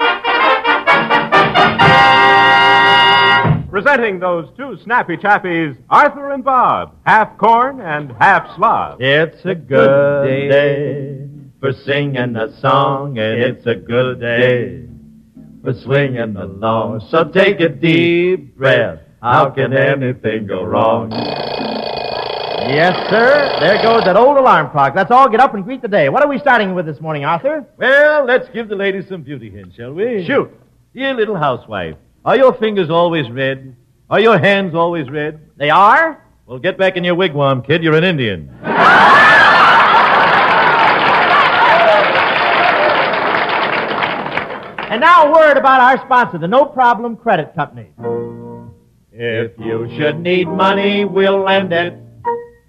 Presenting 3.70 4.20
those 4.20 4.50
two 4.58 4.78
snappy 4.84 5.16
chappies, 5.16 5.78
Arthur 5.90 6.32
and 6.32 6.44
Bob, 6.44 6.96
half 7.06 7.38
corn 7.38 7.80
and 7.80 8.12
half 8.20 8.58
Slav. 8.58 9.00
It's 9.00 9.44
a 9.46 9.56
good 9.56 10.50
day 10.50 11.35
for 11.66 11.74
singing 11.84 12.36
a 12.36 12.56
song, 12.60 13.18
and 13.18 13.42
it's 13.42 13.66
a 13.66 13.74
good 13.74 14.20
day 14.20 14.86
for 15.64 15.74
swinging 15.74 16.36
along. 16.36 17.00
So 17.10 17.24
take 17.24 17.60
a 17.60 17.70
deep 17.70 18.56
breath. 18.56 19.00
How 19.20 19.50
can 19.50 19.74
anything 19.74 20.46
go 20.46 20.64
wrong? 20.64 21.12
Yes, 22.70 22.94
sir. 23.10 23.58
There 23.60 23.82
goes 23.82 24.04
that 24.04 24.16
old 24.16 24.38
alarm 24.38 24.70
clock. 24.70 24.94
Let's 24.96 25.10
all 25.10 25.28
get 25.28 25.40
up 25.40 25.56
and 25.56 25.64
greet 25.64 25.82
the 25.82 25.88
day. 25.88 26.08
What 26.08 26.22
are 26.22 26.30
we 26.30 26.38
starting 26.38 26.76
with 26.76 26.86
this 26.86 27.02
morning, 27.02 27.26
Arthur? 27.26 27.66
Well, 27.78 28.26
let's 28.26 28.48
give 28.50 28.70
the 28.70 28.76
ladies 28.76 29.08
some 29.10 29.24
beauty 29.24 29.50
hints, 29.50 29.76
shall 29.76 29.92
we? 29.92 30.24
Shoot. 30.24 30.52
Dear 30.94 31.16
little 31.16 31.36
housewife, 31.36 31.96
are 32.26 32.38
your 32.38 32.54
fingers 32.54 32.92
always 32.92 33.28
red? 33.32 33.76
Are 34.08 34.20
your 34.20 34.38
hands 34.38 34.76
always 34.76 35.10
red? 35.10 35.40
They 35.58 35.72
are? 35.72 36.24
Well, 36.46 36.60
get 36.60 36.78
back 36.78 36.96
in 36.96 37.04
your 37.04 37.16
wigwam, 37.16 37.66
kid. 37.66 37.82
You're 37.82 37.96
an 37.96 38.04
Indian. 38.04 38.56
And 44.96 45.02
now 45.02 45.26
a 45.26 45.32
word 45.34 45.58
about 45.58 45.82
our 45.82 46.06
sponsor, 46.06 46.38
the 46.38 46.48
No 46.48 46.64
Problem 46.64 47.18
Credit 47.18 47.54
Company. 47.54 47.92
If 49.12 49.52
you 49.60 49.90
should 49.98 50.22
need 50.22 50.48
money, 50.48 51.04
we'll 51.04 51.44
lend 51.44 51.74
it. 51.74 52.00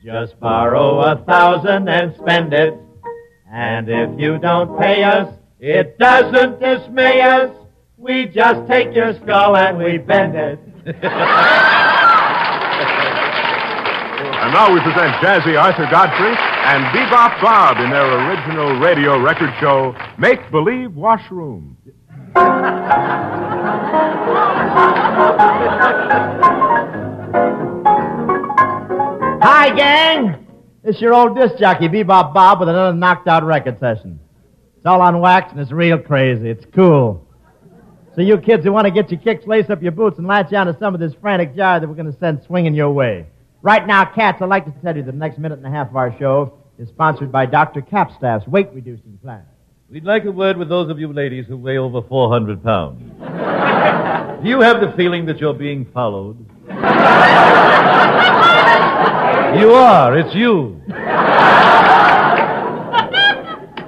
Just 0.05 0.41
borrow 0.41 1.03
a 1.03 1.23
thousand 1.25 1.89
and 1.89 2.17
spend 2.17 2.53
it. 2.53 2.75
And 3.49 3.89
if 3.89 4.19
you 4.19 4.39
don't 4.39 4.77
pay 4.77 5.05
us, 5.05 5.33
it 5.61 5.99
doesn't 5.99 6.59
dismay 6.59 7.21
us. 7.21 7.57
We 7.97 8.27
just 8.27 8.67
take 8.67 8.93
your 8.93 9.15
skull 9.23 9.57
and 9.57 9.79
we 9.79 9.99
bend 9.99 10.35
it. 10.35 10.59
And 14.47 14.55
now 14.55 14.73
we 14.73 14.79
present 14.79 15.12
Jazzy 15.17 15.61
Arthur 15.61 15.89
Godfrey 15.91 16.31
and 16.31 16.85
Bebop 16.95 17.43
Bob 17.43 17.79
in 17.79 17.91
their 17.91 18.29
original 18.29 18.79
radio 18.79 19.19
record 19.21 19.53
show, 19.59 19.93
Make 20.19 20.53
Believe 20.53 20.95
Washroom. 20.95 21.77
Hi, 29.43 29.71
gang. 29.75 30.47
It's 30.83 31.01
your 31.01 31.15
old 31.15 31.37
disc 31.37 31.57
jockey, 31.59 31.89
Bebop 31.89 32.35
Bob, 32.35 32.61
with 32.61 32.69
another 32.69 32.97
knocked 32.97 33.29
out 33.29 33.45
record 33.45 33.79
session. 33.79 34.19
It's 34.77 34.87
all 34.87 35.01
on 35.03 35.21
wax 35.21 35.53
and 35.53 35.61
it's 35.61 35.71
real 35.73 35.99
crazy. 35.99 36.49
It's 36.51 36.65
cool. 36.75 37.23
So, 38.15 38.23
you 38.23 38.39
kids 38.39 38.65
who 38.65 38.73
want 38.73 38.87
to 38.87 38.91
get 38.91 39.11
your 39.11 39.21
kicks, 39.21 39.47
lace 39.47 39.69
up 39.69 39.83
your 39.83 39.93
boots, 39.93 40.19
and 40.19 40.27
latch 40.27 40.53
on 40.55 40.67
to 40.67 40.77
some 40.79 40.95
of 40.95 41.01
this 41.01 41.12
frantic 41.21 41.55
jar 41.55 41.79
that 41.81 41.87
we're 41.87 41.95
going 41.95 42.11
to 42.11 42.19
send 42.19 42.43
swinging 42.47 42.75
your 42.75 42.91
way. 42.91 43.27
Right 43.61 43.87
now, 43.87 44.07
cats, 44.07 44.41
I'd 44.41 44.49
like 44.49 44.65
to 44.65 44.73
tell 44.83 44.97
you 44.97 45.03
that 45.03 45.12
the 45.12 45.19
next 45.19 45.39
minute 45.39 45.59
and 45.59 45.67
a 45.67 45.71
half 45.71 45.91
of 45.91 45.97
our 45.97 46.17
show 46.19 46.55
is 46.79 46.89
sponsored 46.89 47.31
by 47.31 47.45
Dr. 47.47 47.83
Capstaff's 47.83 48.47
weight 48.47 48.71
reducing 48.73 49.19
plan. 49.23 49.45
We'd 49.88 50.03
like 50.03 50.25
a 50.25 50.33
word 50.33 50.57
with 50.57 50.68
those 50.68 50.90
of 50.90 50.99
you 50.99 51.12
ladies 51.12 51.46
who 51.46 51.57
weigh 51.57 51.79
over 51.79 52.03
400 52.03 52.61
pounds. 52.61 52.99
Do 54.42 54.49
you 54.49 54.61
have 54.61 54.81
the 54.81 54.92
feeling 54.96 55.27
that 55.27 55.38
you're 55.38 55.55
being 55.55 55.87
followed? 55.94 56.37
you 59.61 59.70
are. 59.70 60.18
It's 60.18 60.35
you. 60.35 60.83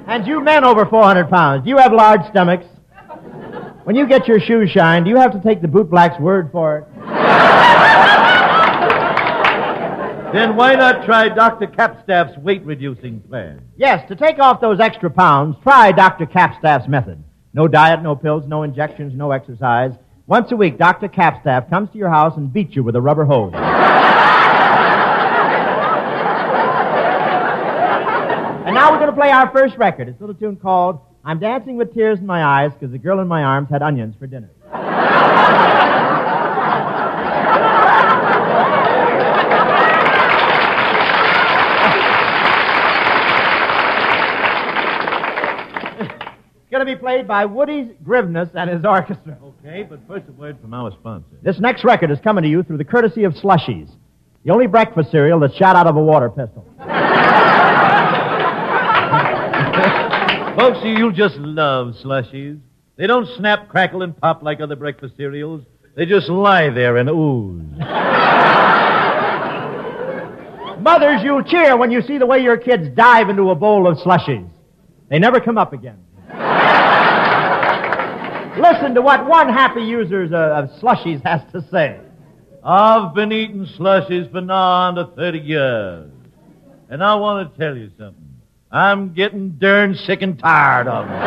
And 0.07 0.25
you 0.25 0.41
men 0.41 0.63
over 0.63 0.85
400 0.85 1.29
pounds, 1.29 1.65
do 1.65 1.69
you 1.69 1.77
have 1.77 1.91
large 1.91 2.21
stomachs? 2.29 2.65
When 3.83 3.97
you 3.97 4.07
get 4.07 4.25
your 4.25 4.39
shoes 4.39 4.71
shined, 4.71 5.03
do 5.03 5.11
you 5.11 5.17
have 5.17 5.33
to 5.33 5.41
take 5.41 5.61
the 5.61 5.67
bootblack's 5.67 6.17
word 6.21 6.49
for 6.53 6.77
it? 6.77 6.85
Then 10.33 10.55
why 10.55 10.75
not 10.75 11.05
try 11.05 11.27
Dr. 11.27 11.65
Capstaff's 11.65 12.37
weight 12.37 12.63
reducing 12.63 13.19
plan? 13.21 13.61
Yes, 13.77 14.07
to 14.09 14.15
take 14.15 14.37
off 14.37 14.61
those 14.61 14.79
extra 14.79 15.09
pounds, 15.09 15.55
try 15.63 15.91
Dr. 15.91 16.27
Capstaff's 16.27 16.87
method. 16.87 17.23
No 17.53 17.67
diet, 17.67 18.03
no 18.03 18.15
pills, 18.15 18.45
no 18.47 18.61
injections, 18.61 19.13
no 19.15 19.31
exercise. 19.31 19.93
Once 20.27 20.51
a 20.51 20.55
week, 20.55 20.77
Dr. 20.77 21.07
Capstaff 21.07 21.67
comes 21.67 21.89
to 21.89 21.97
your 21.97 22.09
house 22.09 22.37
and 22.37 22.53
beats 22.53 22.75
you 22.75 22.83
with 22.83 22.95
a 22.95 23.01
rubber 23.01 23.25
hose. 23.25 23.53
and 23.55 23.63
now 28.75 28.91
we're 28.91 28.99
going 28.99 29.09
to 29.09 29.15
play 29.15 29.31
our 29.31 29.49
first 29.51 29.75
record. 29.77 30.07
It's 30.07 30.19
a 30.19 30.23
little 30.23 30.39
tune 30.39 30.57
called 30.57 30.99
I'm 31.25 31.39
Dancing 31.39 31.75
with 31.75 31.91
Tears 31.95 32.19
in 32.19 32.27
My 32.27 32.43
Eyes 32.43 32.71
because 32.73 32.91
the 32.91 32.99
girl 32.99 33.19
in 33.19 33.27
my 33.27 33.41
arms 33.41 33.69
had 33.71 33.81
onions 33.81 34.13
for 34.19 34.27
dinner. 34.27 34.51
Going 46.71 46.85
to 46.85 46.85
be 46.85 46.95
played 46.95 47.27
by 47.27 47.45
Woody 47.45 47.95
Grivness 48.03 48.49
and 48.53 48.69
his 48.69 48.85
orchestra. 48.85 49.37
Okay, 49.43 49.83
but 49.83 49.99
first 50.07 50.25
a 50.29 50.31
word 50.33 50.57
from 50.61 50.73
our 50.73 50.91
sponsor. 50.91 51.35
This 51.41 51.59
next 51.59 51.83
record 51.83 52.11
is 52.11 52.19
coming 52.23 52.43
to 52.43 52.49
you 52.49 52.63
through 52.63 52.77
the 52.77 52.85
courtesy 52.85 53.23
of 53.23 53.33
Slushies, 53.33 53.89
the 54.45 54.51
only 54.51 54.67
breakfast 54.67 55.11
cereal 55.11 55.39
that's 55.39 55.55
shot 55.55 55.75
out 55.75 55.87
of 55.87 55.95
a 55.95 56.01
water 56.01 56.29
pistol. 56.29 56.65
Folks, 60.59 60.79
you'll 60.83 61.11
just 61.11 61.37
love 61.37 61.95
slushies. 62.03 62.59
They 62.97 63.07
don't 63.07 63.25
snap, 63.37 63.69
crackle, 63.69 64.01
and 64.01 64.19
pop 64.19 64.43
like 64.43 64.59
other 64.59 64.75
breakfast 64.75 65.15
cereals. 65.15 65.63
They 65.95 66.05
just 66.05 66.27
lie 66.27 66.69
there 66.69 66.97
and 66.97 67.09
ooze. 67.09 67.63
Mothers, 70.81 71.21
you'll 71.23 71.43
cheer 71.43 71.77
when 71.77 71.91
you 71.91 72.01
see 72.01 72.17
the 72.17 72.25
way 72.25 72.39
your 72.39 72.57
kids 72.57 72.89
dive 72.95 73.29
into 73.29 73.51
a 73.51 73.55
bowl 73.55 73.87
of 73.87 73.97
slushies. 73.99 74.49
They 75.09 75.17
never 75.17 75.39
come 75.39 75.57
up 75.57 75.71
again. 75.71 75.99
Listen 78.59 78.93
to 78.95 79.01
what 79.01 79.25
one 79.25 79.47
happy 79.47 79.81
user 79.81 80.23
of 80.23 80.33
of 80.33 80.69
slushies 80.81 81.25
has 81.25 81.41
to 81.53 81.61
say. 81.71 81.99
I've 82.63 83.13
been 83.13 83.31
eating 83.31 83.65
slushies 83.65 84.29
for 84.31 84.41
now 84.41 84.89
under 84.89 85.05
30 85.05 85.39
years. 85.39 86.11
And 86.89 87.01
I 87.01 87.15
want 87.15 87.53
to 87.53 87.59
tell 87.59 87.77
you 87.77 87.89
something. 87.97 88.41
I'm 88.71 89.13
getting 89.13 89.51
darn 89.51 89.95
sick 89.95 90.21
and 90.21 90.37
tired 90.37 90.87
of 90.87 91.07
them. 91.07 91.19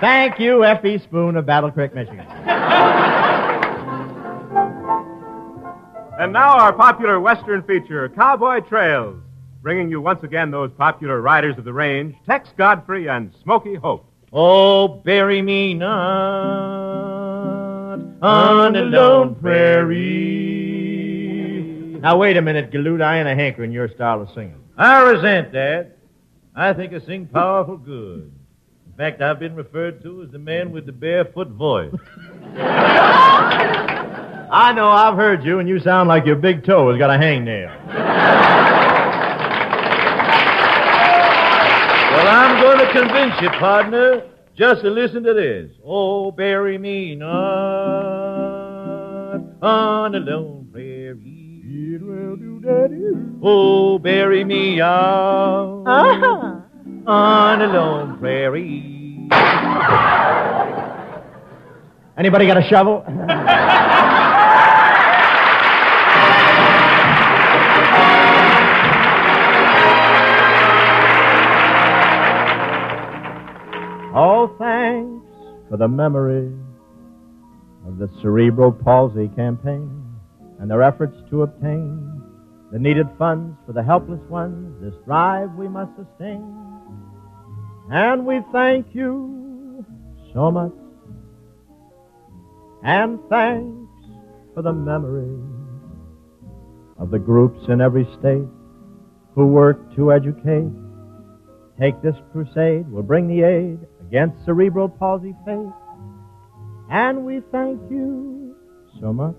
Thank 0.00 0.38
you, 0.40 0.64
F.E. 0.64 0.98
Spoon 0.98 1.36
of 1.36 1.46
Battle 1.46 1.70
Creek, 1.70 1.94
Michigan. 1.94 2.26
And 6.18 6.32
now 6.32 6.58
our 6.58 6.72
popular 6.72 7.20
Western 7.20 7.62
feature, 7.62 8.08
Cowboy 8.08 8.60
Trails, 8.60 9.22
bringing 9.62 9.88
you 9.88 10.00
once 10.00 10.22
again 10.24 10.50
those 10.50 10.72
popular 10.76 11.20
riders 11.20 11.56
of 11.56 11.64
the 11.64 11.72
range, 11.72 12.16
Tex 12.26 12.48
Godfrey 12.56 13.08
and 13.08 13.32
Smoky 13.44 13.76
Hope. 13.76 14.04
Oh, 14.32 14.88
bury 14.88 15.40
me 15.40 15.72
not 15.74 15.92
on 18.22 18.72
the 18.72 18.80
lone 18.80 19.36
prairie. 19.36 20.00
Now, 22.00 22.16
wait 22.18 22.36
a 22.36 22.42
minute, 22.42 22.72
Galoot. 22.72 23.00
I 23.02 23.18
ain't 23.18 23.28
a 23.28 23.34
hankering 23.36 23.70
your 23.70 23.88
style 23.88 24.20
of 24.22 24.30
singing. 24.30 24.58
I 24.76 25.02
resent 25.02 25.52
that. 25.52 25.98
I 26.56 26.72
think 26.72 26.92
I 26.92 26.98
sing 27.00 27.26
powerful 27.26 27.76
good. 27.76 28.32
In 28.86 28.92
fact, 28.96 29.22
I've 29.22 29.38
been 29.38 29.54
referred 29.54 30.02
to 30.02 30.22
as 30.24 30.30
the 30.30 30.38
man 30.38 30.72
with 30.72 30.86
the 30.86 30.92
barefoot 30.92 31.48
voice. 31.48 31.94
I 34.54 34.72
know, 34.74 34.88
I've 34.88 35.14
heard 35.16 35.44
you, 35.44 35.60
and 35.60 35.68
you 35.68 35.78
sound 35.78 36.08
like 36.08 36.26
your 36.26 36.36
big 36.36 36.64
toe 36.64 36.90
has 36.90 36.98
got 36.98 37.10
a 37.10 37.18
hangnail. 37.18 37.70
Well, 42.12 42.28
I'm 42.28 42.60
going 42.60 42.78
to 42.78 42.81
convince 42.92 43.40
you, 43.40 43.50
partner. 43.50 44.22
Just 44.56 44.82
to 44.82 44.90
listen 44.90 45.22
to 45.22 45.32
this. 45.32 45.70
Oh, 45.84 46.30
bury 46.30 46.76
me 46.76 47.14
not 47.14 47.32
on 49.62 50.14
a 50.14 50.18
lone 50.18 50.68
prairie. 50.70 51.62
It 51.64 52.02
will 52.02 52.36
do 52.36 52.60
that. 52.60 53.40
Oh, 53.42 53.98
bury 53.98 54.44
me 54.44 54.80
out 54.80 55.84
uh-huh. 55.86 56.60
on 57.10 57.62
a 57.62 57.66
lone 57.66 58.18
prairie. 58.18 59.28
Anybody 62.18 62.46
got 62.46 62.58
a 62.58 62.68
shovel? 62.68 63.04
for 75.72 75.78
the 75.78 75.88
memory 75.88 76.52
of 77.86 77.96
the 77.96 78.06
cerebral 78.20 78.70
palsy 78.70 79.28
campaign 79.28 80.04
and 80.60 80.70
their 80.70 80.82
efforts 80.82 81.16
to 81.30 81.44
obtain 81.44 82.22
the 82.72 82.78
needed 82.78 83.06
funds 83.16 83.56
for 83.64 83.72
the 83.72 83.82
helpless 83.82 84.20
ones. 84.28 84.76
This 84.82 84.92
drive 85.06 85.50
we 85.54 85.68
must 85.68 85.92
sustain. 85.96 86.44
And 87.90 88.26
we 88.26 88.42
thank 88.52 88.94
you 88.94 89.82
so 90.34 90.50
much. 90.50 90.74
And 92.84 93.18
thanks 93.30 93.88
for 94.52 94.60
the 94.60 94.74
memory 94.74 95.40
of 96.98 97.10
the 97.10 97.18
groups 97.18 97.60
in 97.70 97.80
every 97.80 98.04
state 98.18 98.46
who 99.34 99.46
work 99.46 99.96
to 99.96 100.12
educate. 100.12 100.70
Take 101.80 102.02
this 102.02 102.16
crusade, 102.30 102.92
we'll 102.92 103.02
bring 103.02 103.26
the 103.26 103.42
aid 103.42 103.78
against 104.12 104.44
cerebral 104.44 104.90
palsy 104.90 105.34
fate. 105.46 105.72
And 106.90 107.24
we 107.24 107.40
thank 107.50 107.80
you 107.90 108.54
so 109.00 109.10
much. 109.10 109.34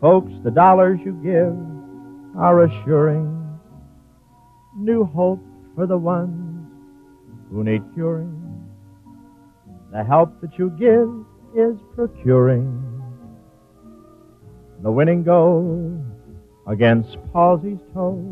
Folks, 0.00 0.32
the 0.44 0.52
dollars 0.52 1.00
you 1.04 1.12
give 1.14 2.38
are 2.40 2.62
assuring 2.62 3.58
new 4.76 5.04
hope 5.04 5.42
for 5.74 5.88
the 5.88 5.98
ones 5.98 6.70
who 7.50 7.64
need 7.64 7.82
curing. 7.94 8.64
The 9.90 10.04
help 10.04 10.40
that 10.40 10.56
you 10.56 10.70
give 10.78 11.26
is 11.58 11.76
procuring 11.96 13.02
the 14.84 14.92
winning 14.92 15.24
goal 15.24 16.00
against 16.68 17.16
palsy's 17.32 17.78
toes. 17.92 18.22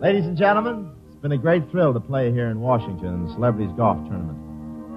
Ladies 0.00 0.26
and 0.26 0.36
gentlemen, 0.36 0.90
it's 1.20 1.28
been 1.28 1.32
a 1.32 1.36
great 1.36 1.70
thrill 1.70 1.92
to 1.92 2.00
play 2.00 2.32
here 2.32 2.48
in 2.48 2.62
Washington 2.62 3.12
in 3.12 3.26
the 3.26 3.32
Celebrities 3.34 3.68
Golf 3.76 3.98
Tournament. 4.08 4.40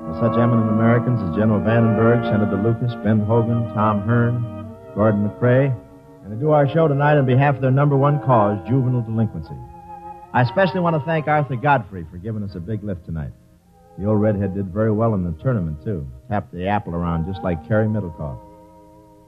With 0.07 0.23
such 0.23 0.39
eminent 0.39 0.71
Americans 0.71 1.19
as 1.19 1.35
General 1.35 1.59
Vandenberg, 1.59 2.23
Senator 2.23 2.63
Lucas, 2.63 2.95
Ben 3.03 3.19
Hogan, 3.19 3.67
Tom 3.75 4.07
Hearn, 4.07 4.39
Gordon 4.95 5.27
MacRae, 5.27 5.75
and 6.23 6.31
to 6.31 6.39
do 6.39 6.51
our 6.51 6.65
show 6.71 6.87
tonight 6.87 7.17
on 7.17 7.25
behalf 7.25 7.55
of 7.55 7.61
their 7.61 7.75
number 7.75 7.97
one 7.97 8.23
cause, 8.23 8.57
juvenile 8.69 9.01
delinquency. 9.01 9.51
I 10.31 10.43
especially 10.43 10.79
want 10.79 10.95
to 10.95 11.03
thank 11.03 11.27
Arthur 11.27 11.57
Godfrey 11.57 12.07
for 12.09 12.15
giving 12.15 12.41
us 12.41 12.55
a 12.55 12.61
big 12.61 12.85
lift 12.85 13.03
tonight. 13.03 13.33
The 13.99 14.07
old 14.07 14.21
redhead 14.21 14.55
did 14.55 14.71
very 14.71 14.93
well 14.93 15.15
in 15.15 15.25
the 15.25 15.35
tournament, 15.43 15.83
too. 15.83 16.07
Tapped 16.29 16.53
the 16.53 16.67
apple 16.67 16.95
around 16.95 17.27
just 17.27 17.43
like 17.43 17.67
Cary 17.67 17.87
Middlecoff. 17.87 18.39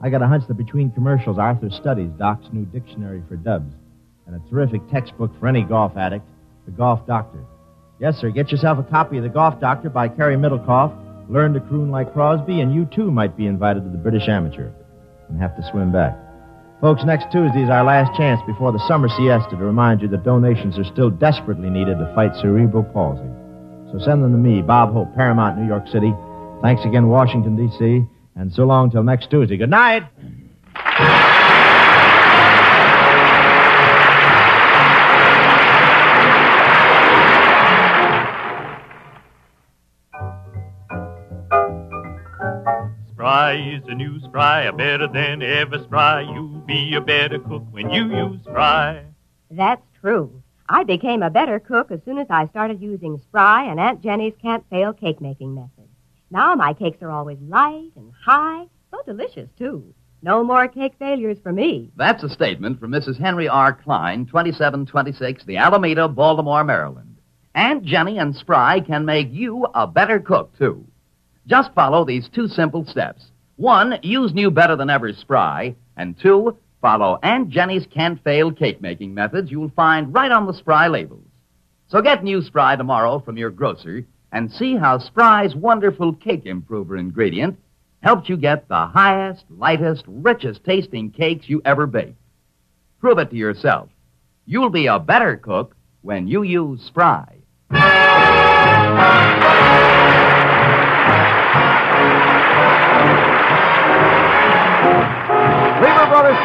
I 0.00 0.08
got 0.08 0.22
a 0.22 0.26
hunch 0.26 0.48
that 0.48 0.56
between 0.56 0.90
commercials, 0.92 1.36
Arthur 1.36 1.68
studies 1.68 2.08
Doc's 2.16 2.48
new 2.54 2.64
dictionary 2.64 3.22
for 3.28 3.36
dubs 3.36 3.74
and 4.26 4.34
a 4.34 4.48
terrific 4.48 4.80
textbook 4.90 5.38
for 5.38 5.46
any 5.46 5.62
golf 5.62 5.94
addict, 5.98 6.24
The 6.66 6.72
Golf 6.72 7.06
Doctor. 7.06 7.38
Yes, 7.98 8.16
sir, 8.18 8.30
get 8.30 8.50
yourself 8.50 8.78
a 8.78 8.82
copy 8.82 9.16
of 9.16 9.22
The 9.22 9.30
Golf 9.30 9.58
Doctor 9.60 9.88
by 9.88 10.08
Cary 10.08 10.36
Middlecoff. 10.36 10.92
Learn 11.28 11.54
to 11.54 11.60
croon 11.60 11.90
like 11.90 12.12
Crosby, 12.12 12.60
and 12.60 12.74
you 12.74 12.84
too 12.84 13.10
might 13.10 13.36
be 13.36 13.46
invited 13.46 13.84
to 13.84 13.90
the 13.90 13.96
British 13.96 14.28
Amateur 14.28 14.70
and 15.28 15.40
have 15.40 15.56
to 15.56 15.70
swim 15.70 15.92
back. 15.92 16.16
Folks, 16.80 17.04
next 17.04 17.32
Tuesday 17.32 17.62
is 17.62 17.70
our 17.70 17.84
last 17.84 18.14
chance 18.16 18.40
before 18.46 18.70
the 18.70 18.86
summer 18.86 19.08
siesta 19.08 19.50
to 19.50 19.56
remind 19.56 20.02
you 20.02 20.08
that 20.08 20.24
donations 20.24 20.78
are 20.78 20.84
still 20.84 21.08
desperately 21.08 21.70
needed 21.70 21.98
to 21.98 22.12
fight 22.14 22.36
cerebral 22.36 22.84
palsy. 22.84 23.26
So 23.90 23.98
send 24.04 24.22
them 24.22 24.32
to 24.32 24.38
me, 24.38 24.60
Bob 24.60 24.92
Hope, 24.92 25.14
Paramount, 25.14 25.58
New 25.58 25.66
York 25.66 25.88
City. 25.88 26.12
Thanks 26.62 26.84
again, 26.84 27.08
Washington, 27.08 27.56
D.C., 27.56 28.04
and 28.36 28.52
so 28.52 28.64
long 28.64 28.90
till 28.90 29.02
next 29.02 29.30
Tuesday. 29.30 29.56
Good 29.56 29.70
night. 29.70 30.02
Is 43.76 43.84
the 43.84 43.94
new 43.94 44.18
Spry, 44.20 44.62
a 44.62 44.72
better 44.72 45.06
than 45.06 45.42
ever 45.42 45.78
Spry. 45.82 46.22
You'll 46.22 46.60
be 46.60 46.94
a 46.94 47.00
better 47.00 47.38
cook 47.38 47.64
when 47.72 47.90
you 47.90 48.06
use 48.06 48.40
Spry. 48.42 49.04
That's 49.50 49.82
true. 50.00 50.42
I 50.68 50.84
became 50.84 51.22
a 51.22 51.30
better 51.30 51.60
cook 51.60 51.90
as 51.90 52.00
soon 52.04 52.16
as 52.18 52.26
I 52.30 52.46
started 52.48 52.80
using 52.80 53.18
Spry 53.18 53.64
and 53.64 53.78
Aunt 53.78 54.02
Jenny's 54.02 54.32
can't 54.40 54.64
fail 54.70 54.94
cake 54.94 55.20
making 55.20 55.54
method. 55.54 55.88
Now 56.30 56.54
my 56.54 56.72
cakes 56.72 57.02
are 57.02 57.10
always 57.10 57.38
light 57.42 57.90
and 57.96 58.12
high, 58.24 58.64
so 58.90 59.02
delicious 59.04 59.50
too. 59.58 59.94
No 60.22 60.42
more 60.42 60.68
cake 60.68 60.94
failures 60.98 61.38
for 61.42 61.52
me. 61.52 61.90
That's 61.96 62.22
a 62.22 62.30
statement 62.30 62.80
from 62.80 62.92
Mrs. 62.92 63.20
Henry 63.20 63.46
R. 63.46 63.74
Klein, 63.74 64.24
2726, 64.24 65.44
the 65.44 65.58
Alameda, 65.58 66.08
Baltimore, 66.08 66.64
Maryland. 66.64 67.18
Aunt 67.54 67.84
Jenny 67.84 68.16
and 68.18 68.34
Spry 68.34 68.80
can 68.80 69.04
make 69.04 69.30
you 69.30 69.66
a 69.74 69.86
better 69.86 70.18
cook, 70.18 70.56
too. 70.58 70.86
Just 71.46 71.74
follow 71.74 72.04
these 72.04 72.28
two 72.34 72.48
simple 72.48 72.86
steps. 72.86 73.26
One, 73.56 73.98
use 74.02 74.34
new 74.34 74.50
better 74.50 74.76
than 74.76 74.90
ever 74.90 75.12
Spry. 75.14 75.74
And 75.96 76.18
two, 76.18 76.58
follow 76.82 77.18
Aunt 77.22 77.48
Jenny's 77.48 77.86
can't 77.86 78.22
fail 78.22 78.52
cake 78.52 78.82
making 78.82 79.14
methods 79.14 79.50
you'll 79.50 79.70
find 79.70 80.12
right 80.12 80.30
on 80.30 80.46
the 80.46 80.52
Spry 80.52 80.88
labels. 80.88 81.24
So 81.88 82.02
get 82.02 82.22
new 82.22 82.42
Spry 82.42 82.76
tomorrow 82.76 83.18
from 83.18 83.38
your 83.38 83.50
grocer 83.50 84.04
and 84.30 84.52
see 84.52 84.76
how 84.76 84.98
Spry's 84.98 85.54
wonderful 85.54 86.12
cake 86.12 86.44
improver 86.44 86.98
ingredient 86.98 87.58
helps 88.02 88.28
you 88.28 88.36
get 88.36 88.68
the 88.68 88.86
highest, 88.86 89.44
lightest, 89.48 90.04
richest 90.06 90.62
tasting 90.64 91.10
cakes 91.10 91.48
you 91.48 91.62
ever 91.64 91.86
baked. 91.86 92.20
Prove 93.00 93.18
it 93.18 93.30
to 93.30 93.36
yourself. 93.36 93.88
You'll 94.44 94.70
be 94.70 94.86
a 94.86 94.98
better 94.98 95.36
cook 95.36 95.74
when 96.02 96.28
you 96.28 96.42
use 96.42 96.82
Spry. 96.82 97.38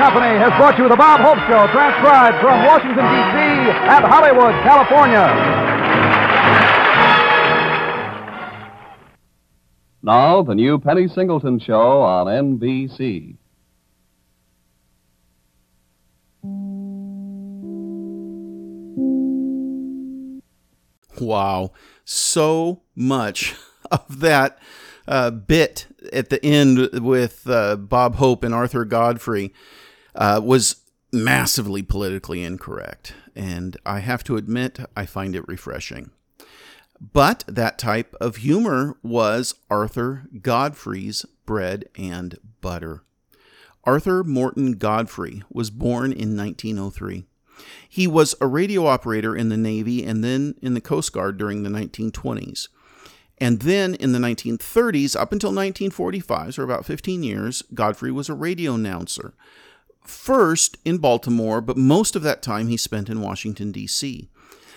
Company 0.02 0.36
has 0.40 0.50
brought 0.58 0.80
you 0.80 0.90
the 0.90 0.96
Bob 0.96 1.22
Hope 1.22 1.38
Show, 1.48 1.72
transcribed 1.72 2.42
from 2.42 2.66
Washington, 2.66 3.06
D.C. 3.06 3.38
and 3.86 4.04
Hollywood, 4.04 4.52
California. 4.64 5.28
Now, 10.02 10.42
the 10.42 10.56
new 10.56 10.80
Penny 10.80 11.08
Singleton 11.08 11.60
Show 11.60 12.02
on 12.02 12.26
NBC. 12.26 13.38
Wow. 21.20 21.74
So 22.06 22.82
much 22.96 23.54
of 23.92 24.22
that 24.22 24.58
uh, 25.08 25.30
bit 25.30 25.86
at 26.12 26.32
the 26.32 26.44
end 26.44 26.90
with 27.04 27.48
uh, 27.48 27.76
Bob 27.76 28.16
Hope 28.16 28.44
and 28.44 28.56
Arthur 28.56 28.84
Godfrey 28.84 29.54
uh, 30.15 30.41
was 30.43 30.78
massively 31.12 31.82
politically 31.82 32.43
incorrect. 32.43 33.13
And 33.36 33.78
I 33.86 34.00
have 34.00 34.24
to 34.26 34.38
admit, 34.38 34.80
I 34.95 35.06
find 35.06 35.36
it 35.36 35.47
refreshing. 35.47 36.12
But 37.00 37.43
that 37.47 37.80
type 37.80 38.15
of 38.21 38.38
humor 38.38 38.97
was 39.02 39.56
Arthur 39.69 40.28
Godfrey's 40.41 41.26
bread 41.45 41.86
and 41.97 42.38
butter. 42.62 43.04
Arthur 43.84 44.24
Morton 44.24 44.74
Godfrey 44.74 45.41
was 45.52 45.71
born 45.71 46.12
in 46.12 46.38
1903. 46.38 47.26
He 47.89 48.08
was 48.08 48.36
a 48.39 48.47
radio 48.47 48.86
operator 48.86 49.36
in 49.36 49.50
the 49.50 49.58
Navy 49.58 50.06
and 50.06 50.24
then 50.24 50.56
in 50.62 50.76
the 50.76 50.82
Coast 50.82 51.12
Guard 51.12 51.38
during 51.38 51.63
the 51.63 51.69
1920s. 51.69 52.67
And 53.39 53.62
then 53.62 53.95
in 53.95 54.12
the 54.12 54.19
1930s, 54.19 55.15
up 55.15 55.32
until 55.32 55.50
1945, 55.50 56.54
so 56.54 56.63
about 56.63 56.86
15 56.86 57.24
years, 57.24 57.63
Godfrey 57.74 58.12
was 58.12 58.30
a 58.30 58.36
radio 58.36 58.76
announcer. 58.76 59.34
First 60.04 60.78
in 60.84 60.98
Baltimore, 60.98 61.62
but 61.62 61.78
most 61.78 62.16
of 62.16 62.24
that 62.24 62.42
time 62.42 62.68
he 62.68 62.78
spent 62.78 63.10
in 63.10 63.22
Washington, 63.22 63.72
D.C. 63.72 64.30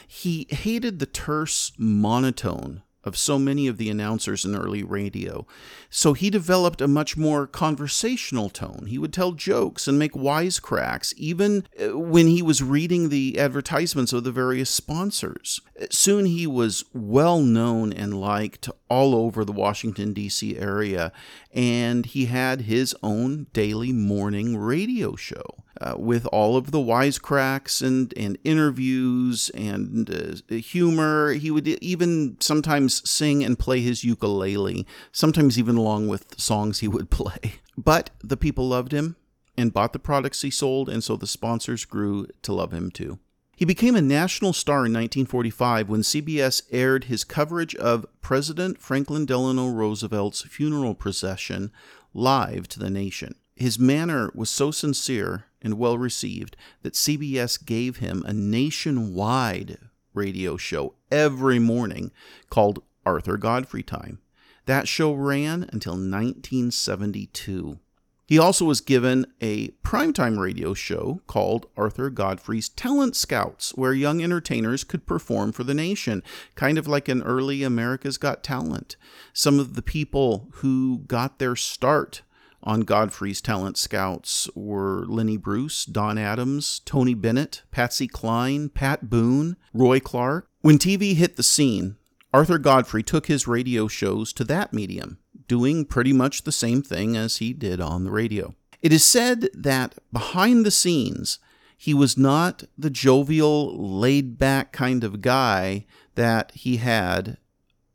He 0.06 0.46
hated 0.50 0.98
the 0.98 1.06
terse 1.06 1.72
monotone 1.78 2.82
of 3.04 3.16
so 3.16 3.38
many 3.38 3.66
of 3.66 3.76
the 3.76 3.90
announcers 3.90 4.44
in 4.44 4.54
early 4.54 4.82
radio. 4.82 5.46
So 5.90 6.12
he 6.12 6.30
developed 6.30 6.80
a 6.80 6.88
much 6.88 7.16
more 7.16 7.46
conversational 7.46 8.50
tone. 8.50 8.86
He 8.88 8.98
would 8.98 9.12
tell 9.12 9.32
jokes 9.32 9.86
and 9.86 9.98
make 9.98 10.12
wisecracks, 10.12 11.12
even 11.16 11.66
uh, 11.80 11.98
when 11.98 12.26
he 12.26 12.42
was 12.42 12.62
reading 12.62 13.08
the 13.08 13.38
advertisements 13.38 14.12
of 14.12 14.24
the 14.24 14.32
various 14.32 14.70
sponsors. 14.70 15.60
Soon 15.90 16.26
he 16.26 16.46
was 16.46 16.84
well 16.92 17.40
known 17.40 17.92
and 17.92 18.20
liked 18.20 18.68
all 18.88 19.14
over 19.14 19.44
the 19.44 19.52
Washington, 19.52 20.12
D.C. 20.12 20.56
area, 20.56 21.12
and 21.52 22.06
he 22.06 22.26
had 22.26 22.62
his 22.62 22.94
own 23.02 23.46
daily 23.52 23.92
morning 23.92 24.56
radio 24.56 25.16
show. 25.16 25.63
Uh, 25.80 25.94
with 25.96 26.24
all 26.26 26.56
of 26.56 26.70
the 26.70 26.78
wisecracks 26.78 27.84
and, 27.84 28.14
and 28.16 28.38
interviews 28.44 29.50
and 29.54 30.08
uh, 30.08 30.54
humor. 30.54 31.32
He 31.32 31.50
would 31.50 31.66
even 31.66 32.37
sometimes 32.38 33.08
sing 33.10 33.42
and 33.42 33.58
play 33.58 33.80
his 33.80 34.04
ukulele, 34.04 34.87
sometimes 35.10 35.58
even 35.58 35.76
along 35.76 36.06
with 36.06 36.38
songs 36.38 36.78
he 36.78 36.87
would 36.87 37.10
play. 37.10 37.54
But 37.76 38.10
the 38.22 38.37
people 38.37 38.68
loved 38.68 38.92
him 38.92 39.16
and 39.56 39.72
bought 39.72 39.92
the 39.92 39.98
products 39.98 40.42
he 40.42 40.50
sold, 40.50 40.88
and 40.88 41.02
so 41.02 41.16
the 41.16 41.26
sponsors 41.26 41.84
grew 41.84 42.28
to 42.42 42.52
love 42.52 42.72
him 42.72 42.92
too. 42.92 43.18
He 43.56 43.64
became 43.64 43.94
a 43.94 44.02
national 44.02 44.52
star 44.52 44.87
in 44.87 44.92
1945 44.92 45.88
when 45.88 46.00
CBS 46.02 46.62
aired 46.70 47.04
his 47.04 47.24
coverage 47.24 47.74
of 47.76 48.06
President 48.20 48.78
Franklin 48.78 49.26
Delano 49.26 49.68
Roosevelt's 49.68 50.42
funeral 50.42 50.94
procession 50.94 51.70
live 52.12 52.68
to 52.68 52.80
the 52.80 52.90
nation. 52.90 53.37
His 53.54 53.78
manner 53.78 54.32
was 54.34 54.50
so 54.50 54.72
sincere 54.72 55.46
and 55.64 55.79
well 55.79 55.98
received 55.98 56.57
that 56.83 56.94
CBS 56.94 57.64
gave 57.64 57.96
him 57.96 58.22
a 58.24 58.33
nationwide 58.33 59.79
radio 60.12 60.57
show 60.57 60.94
every 61.11 61.59
morning 61.59 62.12
called 62.50 62.83
Arthur 63.05 63.37
Godfrey 63.37 63.83
Time. 63.83 64.20
That 64.66 64.87
show 64.87 65.12
ran 65.12 65.68
until 65.72 65.94
1972. 65.94 67.81
He 68.27 68.38
also 68.38 68.64
was 68.64 68.81
given 68.81 69.27
a 69.42 69.68
primetime 69.85 70.38
radio 70.38 70.72
show 70.72 71.20
called 71.27 71.66
Arthur 71.77 72.09
Godfrey's 72.09 72.70
Talent 72.70 73.16
Scouts, 73.16 73.72
where 73.74 73.92
young 73.92 74.22
entertainers 74.22 74.83
could 74.83 75.05
perform 75.05 75.53
for 75.53 75.62
the 75.62 75.74
nation, 75.74 76.22
kind 76.55 76.79
of 76.79 76.88
like 76.88 77.09
an 77.09 77.22
early 77.22 77.62
America's 77.62 78.16
Got 78.16 78.42
Talent. 78.42 78.96
Some 79.35 79.59
of 79.59 79.74
the 79.74 79.83
people 79.83 80.48
who 80.55 81.03
got 81.07 81.38
their 81.38 81.55
start 81.55 82.22
on 82.64 82.81
Godfrey's 82.81 83.40
Talent 83.40 83.79
Scouts 83.79 84.48
were 84.55 85.05
Lenny 85.07 85.37
Bruce, 85.37 85.85
Don 85.85 86.18
Adams, 86.18 86.81
Tony 86.85 87.14
Bennett, 87.14 87.62
Patsy 87.70 88.09
Cline, 88.09 88.70
Pat 88.70 89.09
Boone, 89.09 89.57
Roy 89.72 90.00
Clark. 90.00 90.48
When 90.62 90.79
TV 90.79 91.14
hit 91.14 91.37
the 91.37 91.42
scene, 91.42 91.96
Arthur 92.33 92.59
Godfrey 92.59 93.03
took 93.03 93.27
his 93.27 93.46
radio 93.46 93.87
shows 93.87 94.33
to 94.33 94.44
that 94.44 94.72
medium 94.72 95.18
doing 95.46 95.85
pretty 95.85 96.12
much 96.12 96.42
the 96.42 96.53
same 96.53 96.83
thing 96.83 97.16
as 97.16 97.37
he 97.37 97.53
did 97.53 97.81
on 97.81 98.05
the 98.05 98.11
radio. 98.11 98.55
It 98.83 98.92
is 98.92 99.05
said 99.05 99.48
that 99.55 99.94
behind 100.12 100.64
the 100.64 100.70
scenes, 100.70 101.38
he 101.77 101.94
was 101.94 102.16
not 102.16 102.64
the 102.77 102.90
jovial, 102.90 103.77
laid 103.77 104.38
back 104.38 104.72
kind 104.72 105.05
of 105.05 105.20
guy 105.20 105.87
that 106.14 106.53
he 106.53 106.79
had 106.79 107.38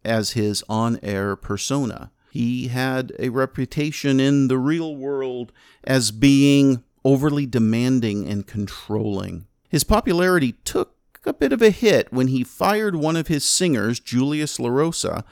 as 0.04 0.32
his 0.32 0.64
on 0.70 1.00
air 1.02 1.36
persona. 1.36 2.12
He 2.32 2.68
had 2.68 3.14
a 3.20 3.30
reputation 3.30 4.20
in 4.20 4.48
the 4.48 4.58
real 4.58 4.96
world 4.96 5.52
as 5.84 6.12
being 6.12 6.84
overly 7.04 7.46
demanding 7.46 8.28
and 8.28 8.46
controlling. 8.46 9.48
His 9.70 9.84
popularity 9.84 10.54
took 10.64 10.96
a 11.26 11.34
bit 11.34 11.54
of 11.54 11.62
a 11.62 11.70
hit 11.70 12.12
when 12.12 12.28
he 12.28 12.44
fired 12.44 12.96
one 12.96 13.16
of 13.16 13.28
his 13.28 13.44
singers, 13.44 14.00
Julius 14.00 14.58
LaRosa, 14.58 15.24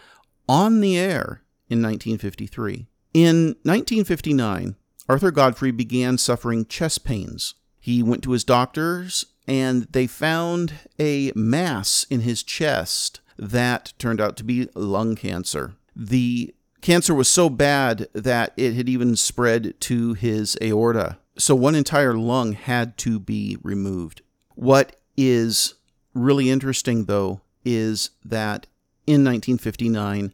on 0.48 0.80
the 0.80 0.98
air 0.98 1.42
in 1.70 1.82
1953. 1.82 2.88
In 3.14 3.48
1959, 3.64 4.76
Arthur 5.10 5.32
Godfrey 5.32 5.72
began 5.72 6.18
suffering 6.18 6.66
chest 6.66 7.04
pains. 7.04 7.56
He 7.80 8.04
went 8.04 8.24
to 8.24 8.32
his 8.32 8.44
doctors 8.44 9.26
and 9.48 9.84
they 9.92 10.08
found 10.08 10.74
a 11.00 11.32
mass 11.36 12.06
in 12.10 12.22
his 12.22 12.44
chest 12.44 13.22
that 13.38 13.94
turned 13.98 14.20
out 14.20 14.36
to 14.38 14.44
be 14.44 14.68
lung 14.76 15.16
cancer. 15.16 15.76
The 15.96 16.54
cancer 16.82 17.14
was 17.14 17.28
so 17.28 17.50
bad 17.50 18.08
that 18.14 18.54
it 18.58 18.74
had 18.74 18.90
even 18.90 19.16
spread 19.16 19.80
to 19.82 20.14
his 20.14 20.58
aorta. 20.62 21.18
So 21.38 21.56
one 21.56 21.76
entire 21.76 22.14
lung 22.14 22.54
had 22.54 22.98
to 23.00 23.20
be 23.20 23.58
removed. 23.62 24.22
What 24.56 24.96
is 25.16 25.76
really 26.14 26.50
interesting, 26.50 27.06
though, 27.06 27.42
is 27.64 28.12
that 28.24 28.66
in 29.06 29.24
1959, 29.24 30.34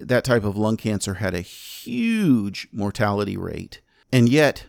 that 0.00 0.24
type 0.24 0.44
of 0.44 0.56
lung 0.56 0.76
cancer 0.76 1.14
had 1.14 1.34
a 1.34 1.40
huge 1.40 2.68
mortality 2.72 3.36
rate. 3.36 3.80
And 4.12 4.28
yet, 4.28 4.66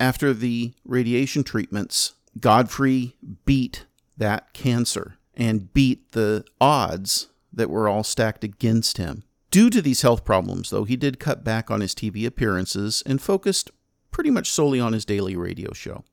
after 0.00 0.32
the 0.32 0.72
radiation 0.84 1.44
treatments, 1.44 2.14
Godfrey 2.38 3.16
beat 3.44 3.84
that 4.16 4.52
cancer 4.52 5.18
and 5.34 5.72
beat 5.72 6.12
the 6.12 6.44
odds 6.60 7.28
that 7.52 7.70
were 7.70 7.88
all 7.88 8.02
stacked 8.02 8.44
against 8.44 8.98
him. 8.98 9.24
Due 9.52 9.68
to 9.68 9.82
these 9.82 10.00
health 10.00 10.24
problems, 10.24 10.70
though, 10.70 10.84
he 10.84 10.96
did 10.96 11.20
cut 11.20 11.44
back 11.44 11.70
on 11.70 11.82
his 11.82 11.94
TV 11.94 12.24
appearances 12.24 13.02
and 13.04 13.20
focused 13.20 13.70
pretty 14.10 14.30
much 14.30 14.50
solely 14.50 14.80
on 14.80 14.94
his 14.94 15.04
daily 15.04 15.36
radio 15.36 15.74
show. 15.74 16.04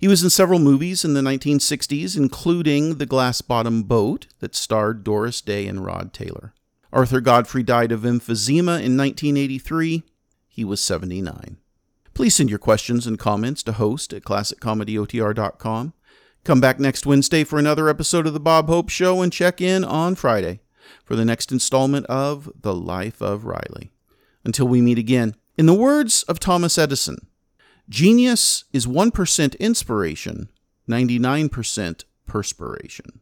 He 0.00 0.08
was 0.08 0.24
in 0.24 0.30
several 0.30 0.58
movies 0.58 1.04
in 1.04 1.14
the 1.14 1.20
1960s, 1.20 2.16
including 2.16 2.96
The 2.96 3.06
Glass 3.06 3.40
Bottom 3.40 3.84
Boat, 3.84 4.26
that 4.40 4.56
starred 4.56 5.04
Doris 5.04 5.40
Day 5.40 5.68
and 5.68 5.86
Rod 5.86 6.12
Taylor. 6.12 6.54
Arthur 6.92 7.20
Godfrey 7.20 7.62
died 7.62 7.92
of 7.92 8.00
emphysema 8.00 8.82
in 8.82 8.96
1983. 8.96 10.02
He 10.48 10.64
was 10.64 10.82
79. 10.82 11.58
Please 12.14 12.34
send 12.34 12.50
your 12.50 12.58
questions 12.58 13.06
and 13.06 13.16
comments 13.16 13.62
to 13.62 13.72
host 13.74 14.12
at 14.12 14.24
classiccomedyotr.com. 14.24 15.92
Come 16.42 16.60
back 16.60 16.80
next 16.80 17.06
Wednesday 17.06 17.44
for 17.44 17.60
another 17.60 17.88
episode 17.88 18.26
of 18.26 18.32
The 18.32 18.40
Bob 18.40 18.66
Hope 18.66 18.88
Show 18.88 19.22
and 19.22 19.32
check 19.32 19.60
in 19.60 19.84
on 19.84 20.16
Friday 20.16 20.61
for 21.04 21.16
the 21.16 21.24
next 21.24 21.52
installment 21.52 22.06
of 22.06 22.50
The 22.60 22.74
Life 22.74 23.20
of 23.20 23.44
Riley. 23.44 23.90
Until 24.44 24.66
we 24.66 24.80
meet 24.80 24.98
again, 24.98 25.34
in 25.56 25.66
the 25.66 25.74
words 25.74 26.22
of 26.24 26.40
Thomas 26.40 26.78
Edison, 26.78 27.26
genius 27.88 28.64
is 28.72 28.86
1% 28.86 29.58
inspiration, 29.58 30.48
99% 30.88 32.04
perspiration. 32.26 33.20